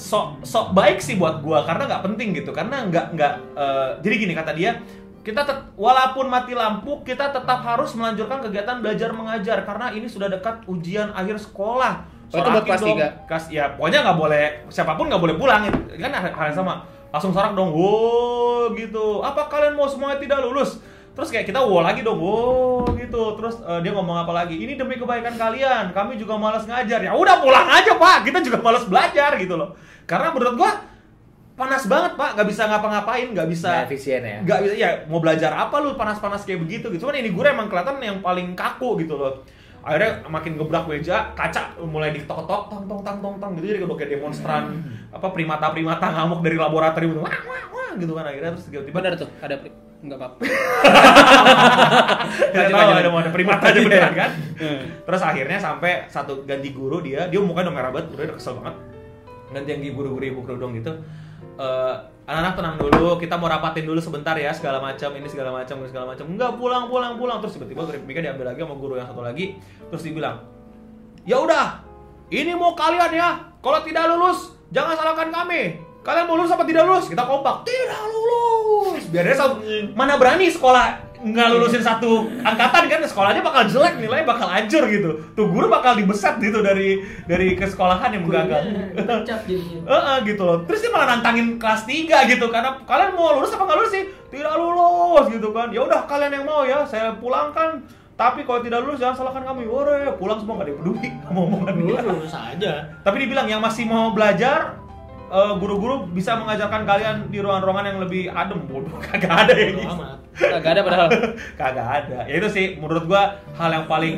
[0.00, 2.56] sok sok baik sih buat gua karena nggak penting gitu.
[2.56, 4.80] Karena nggak nggak eh, jadi gini kata dia
[5.20, 10.32] kita tet- walaupun mati lampu kita tetap harus melanjutkan kegiatan belajar mengajar karena ini sudah
[10.32, 12.08] dekat ujian akhir sekolah.
[12.32, 13.06] Oh, itu buat kelas tiga?
[13.28, 16.88] Kelas ya pokoknya nggak boleh siapa pun nggak boleh pulang Ini kan hal yang sama.
[17.12, 19.20] Langsung sorak dong wow gitu.
[19.20, 20.80] Apa kalian mau semuanya tidak lulus?
[21.10, 23.36] Terus kayak kita wow lagi dong wow gitu.
[23.36, 24.56] Terus eh, dia ngomong apa lagi?
[24.56, 25.92] Ini demi kebaikan kalian.
[25.92, 27.02] Kami juga malas ngajar.
[27.02, 28.24] Ya udah pulang aja pak.
[28.24, 29.76] Kita juga malas belajar gitu loh
[30.10, 30.70] karena menurut gua
[31.54, 32.30] panas banget pak.
[32.34, 34.38] Nggak bisa ngapa-ngapain nggak bisa Nggak efisien ya.
[34.42, 37.04] nggak bisa ya mau belajar apa lu panas-panas kayak begitu gitu.
[37.06, 39.44] Cuman ini gue emang kelihatan yang paling kaku gitu loh.
[39.80, 43.76] Akhirnya makin gebrak meja kaca mulai diketok-ketok tong tong tang tong tang gitu.
[43.76, 44.62] Jadi kayak demonstran
[45.12, 47.22] apa primata-primata ngamuk dari laboratorium gitu.
[47.24, 48.50] Wah wah wah gitu kan akhirnya.
[48.56, 49.56] Terus tiba-tiba Benar tuh, ada
[50.00, 50.40] enggak apa-apa.
[52.52, 54.30] nggak Lanjut, tahu ada mau ada primata aja beneran kan?
[55.04, 58.76] Terus akhirnya sampai satu ganti guru dia dia mukanya udah merah banget udah kesel banget
[59.50, 60.94] ganti yang guru-guru ibu kerudung gitu.
[61.60, 65.76] Eh, anak-anak tenang dulu kita mau rapatin dulu sebentar ya segala macam ini segala macam
[65.82, 66.24] ini segala macam.
[66.30, 67.38] Enggak pulang pulang pulang.
[67.44, 69.58] Terus tiba-tiba mic diambil lagi sama guru yang satu lagi.
[69.92, 70.46] Terus dibilang
[71.28, 71.84] ya udah
[72.32, 73.28] ini mau kalian ya.
[73.60, 75.82] Kalau tidak lulus jangan salahkan kami.
[76.00, 77.12] Kalian mau lulus apa tidak lulus?
[77.12, 79.04] Kita kompak tidak lulus.
[79.12, 79.36] Biar dia
[79.92, 85.20] mana berani sekolah nggak lulusin satu angkatan kan sekolahnya bakal jelek nilainya bakal hancur gitu
[85.36, 88.62] tuh guru bakal dibeset gitu dari dari kesekolahan yang gagal.
[89.84, 90.64] Heeh, gitu loh.
[90.64, 94.04] Terus dia malah nantangin kelas 3 gitu karena kalian mau lulus apa nggak lulus sih?
[94.32, 95.68] Tidak lulus gitu kan.
[95.68, 97.84] Ya udah kalian yang mau ya, saya pulangkan.
[98.16, 99.64] Tapi kalau tidak lulus jangan salahkan kami.
[99.68, 102.72] Wore, pulang semua nggak ada peduli sama omongan lulus aja.
[103.04, 104.79] Tapi dibilang yang masih mau belajar
[105.30, 109.86] eh, guru-guru bisa mengajarkan kalian di ruangan-ruangan yang lebih adem bodoh kagak ada yang Bodo
[109.86, 110.04] gitu.
[110.40, 111.08] Enggak ada padahal.
[111.60, 113.22] kagak ada ya itu sih menurut gua
[113.54, 114.14] hal yang paling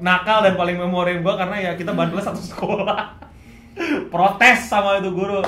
[0.00, 3.16] nakal dan paling memorin gua karena ya kita bantunya satu sekolah
[4.08, 5.40] protes sama itu guru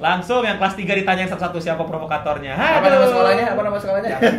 [0.00, 3.52] langsung yang kelas 3 ditanyain satu-satu siapa provokatornya Apa nama sekolahnya?
[3.52, 4.16] Apa nama sekolahnya?
[4.16, 4.32] dong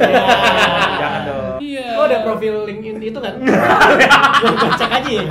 [0.97, 1.85] jangan dong Iya.
[1.93, 3.37] Lo ada profil LinkedIn itu kan?
[4.75, 5.25] Cek aja ya.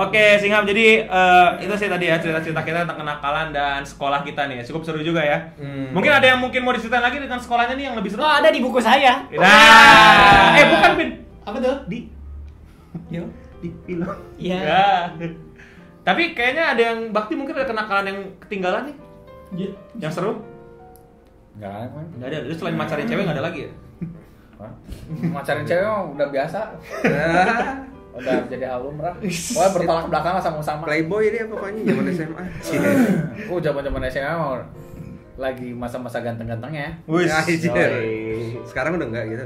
[0.00, 0.64] Oke, Singham.
[0.64, 4.64] Jadi eh, itu sih tadi ya cerita-cerita kita tentang kenakalan dan sekolah kita nih.
[4.64, 5.52] Cukup seru juga ya.
[5.60, 5.92] Hmm.
[5.92, 8.24] Mungkin ada yang mungkin mau diceritain lagi dengan sekolahnya nih yang lebih seru.
[8.24, 9.28] Oh ada di buku saya.
[9.28, 11.10] Nah, eh bukan Bin.
[11.44, 11.76] Apa tuh?
[11.84, 12.08] Di
[13.12, 13.28] Yo.
[13.60, 14.08] di film.
[14.40, 14.58] Iya.
[14.64, 14.88] Ya.
[16.00, 18.96] Tapi kayaknya ada yang bakti mungkin ada kenakalan yang ketinggalan nih.
[19.52, 19.70] Iya.
[20.00, 20.32] Yang seru?
[21.60, 21.86] Enggak ada.
[21.92, 22.06] kan?
[22.16, 22.38] Enggak ada.
[22.48, 23.72] Jadi selain macarin cewek enggak ada lagi ya?
[25.28, 26.60] Macarin cewek udah biasa.
[28.10, 29.14] Udah jadi album lah.
[29.54, 30.82] Pokoknya bertolak belakang sama sama.
[30.86, 32.44] Playboy dia pokoknya zaman SMA.
[33.48, 34.62] Oh zaman zaman SMA mah
[35.40, 37.00] lagi masa-masa ganteng-gantengnya.
[37.08, 37.24] Wih.
[38.68, 39.44] Sekarang udah enggak gitu.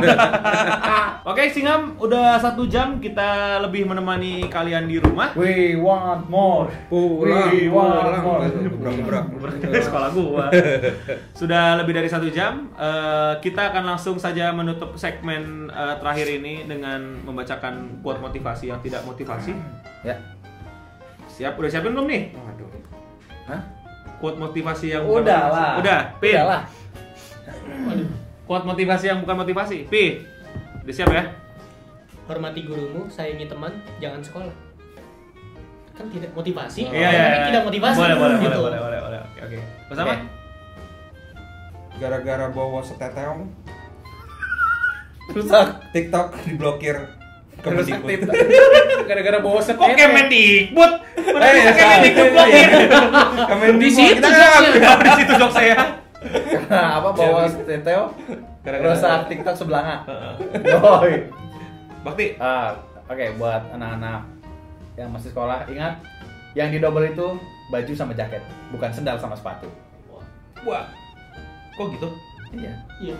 [1.30, 5.36] Oke, Singam, udah satu jam kita lebih menemani kalian di rumah.
[5.36, 6.72] We want more.
[6.88, 8.24] Pulang, We want pulang.
[8.24, 8.40] more.
[8.48, 9.24] Gebrak-gebrak.
[9.36, 10.48] Berarti sekolah gua.
[11.40, 12.72] Sudah lebih dari satu jam.
[12.74, 18.80] Eh, kita akan langsung saja menutup segmen eh, terakhir ini dengan membacakan quote motivasi yang
[18.80, 19.52] tidak motivasi.
[20.00, 20.16] Ya.
[21.28, 21.60] Siap?
[21.60, 22.32] Udah siapin belum nih?
[22.32, 22.68] Waduh.
[23.52, 23.79] Hah?
[24.20, 25.56] Quote motivasi yang Udah bukan motivasi.
[25.56, 25.72] lah.
[25.80, 26.34] Udah, Pin.
[26.36, 26.62] Udah lah.
[28.44, 29.78] Quote motivasi yang bukan motivasi.
[29.88, 30.04] Pi.
[30.84, 31.24] Udah siap ya?
[32.28, 34.54] Hormati gurumu, sayangi teman, jangan sekolah.
[35.96, 36.86] Kan tidak motivasi.
[36.86, 37.46] Iya, tapi iya, iya.
[37.48, 37.98] tidak motivasi.
[37.98, 38.58] Boleh, boleh, gitu.
[38.60, 39.20] boleh, boleh, boleh, boleh.
[39.24, 39.58] Oke, oke.
[39.90, 40.12] Bersama?
[40.14, 40.18] Oke.
[42.00, 43.40] Gara-gara bawa seteteong,
[45.30, 45.66] Rusak.
[45.94, 47.19] TikTok diblokir.
[47.60, 48.08] Kemendikbud.
[48.08, 48.34] TikTok.
[49.04, 49.86] Gara-gara bawa Kok.
[49.90, 50.92] Kemendikbud?
[51.30, 52.68] Mana Eh, bisa Kemendikbud blokir?
[53.46, 53.80] Kemendikbud.
[53.80, 54.94] Di situ jokesnya.
[54.98, 55.76] Di situ jok saya.
[56.70, 58.04] apa bawa teteo?
[58.60, 60.04] Gara-gara- Rusak TikTok sebelanga.
[60.54, 61.14] Yoi.
[62.00, 62.26] Bakti.
[62.36, 64.20] Ah, oke buat anak-anak
[64.94, 65.96] yang masih sekolah ingat
[66.52, 67.26] yang di double itu
[67.68, 69.68] baju sama jaket, bukan sendal sama sepatu.
[70.60, 70.84] Wah.
[71.72, 72.08] Kok gitu?
[72.52, 72.72] Iya.
[73.00, 73.14] Iya.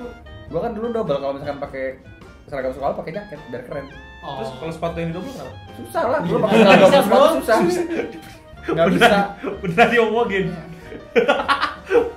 [0.47, 1.85] Gua kan dulu double kalau misalkan pakai
[2.51, 3.87] seragam sekolah pakai jaket biar keren.
[4.21, 4.37] Oh.
[4.37, 5.55] Terus kalau sepatu yang double kenapa?
[5.73, 6.43] Susah lah, dulu Iya.
[6.43, 7.27] pakai seragam bro.
[7.39, 7.59] susah.
[8.61, 9.17] Nggak bisa.
[9.63, 10.45] Beneran diomongin.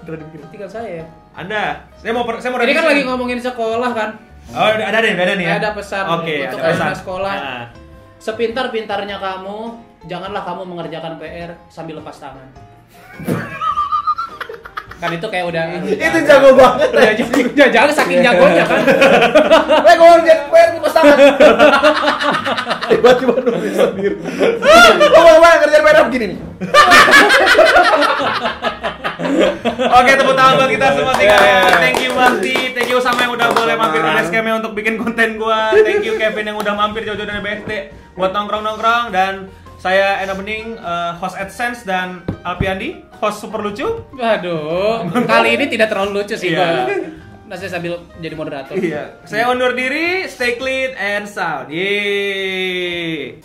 [0.02, 0.40] Beneran dibikin.
[0.50, 1.06] Tinggal saya.
[1.34, 1.64] Anda,
[1.96, 4.10] saya mau per- saya mau Ini kan lagi ngomongin sekolah kan.
[4.52, 5.54] Oh, ada ada nih, ada nih ya.
[5.56, 6.94] Ada pesan Oke, untuk ada pesan.
[6.98, 7.36] sekolah.
[7.38, 7.64] Nah.
[8.20, 9.58] Sepintar-pintarnya kamu,
[10.04, 12.48] janganlah kamu mengerjakan PR sambil lepas tangan.
[15.04, 16.88] kan itu kayak udah Itu jago banget.
[16.96, 18.80] udah jago udah jago saking jagonya kan
[19.92, 21.18] Eh, gua ngerjain PR di pas tangan.
[22.88, 24.16] Tiba-tiba nulis sendiri.
[25.12, 26.40] Oh, mana ngerjain PR begini nih.
[29.74, 31.26] Oke, tepuk tangan buat kita semua sih.
[31.28, 31.68] Yeah.
[31.80, 35.36] Thank you Bakti, thank you sama yang udah boleh mampir ke Basecamp untuk bikin konten
[35.36, 35.76] gua.
[35.76, 37.72] Thank you Kevin yang udah mampir jauh-jauh dari BSD
[38.14, 39.50] buat nongkrong-nongkrong dan
[39.84, 43.84] saya Ena Bening, eh, host AdSense dan Alpiandi, host super lucu.
[44.16, 46.88] waduh kali ini tidak terlalu lucu sih Iya.
[46.88, 46.96] gua
[47.46, 49.20] masih sambil jadi moderator Iya.
[49.28, 51.68] Saya undur diri, stay clean and sound.
[51.68, 53.44] Yeay.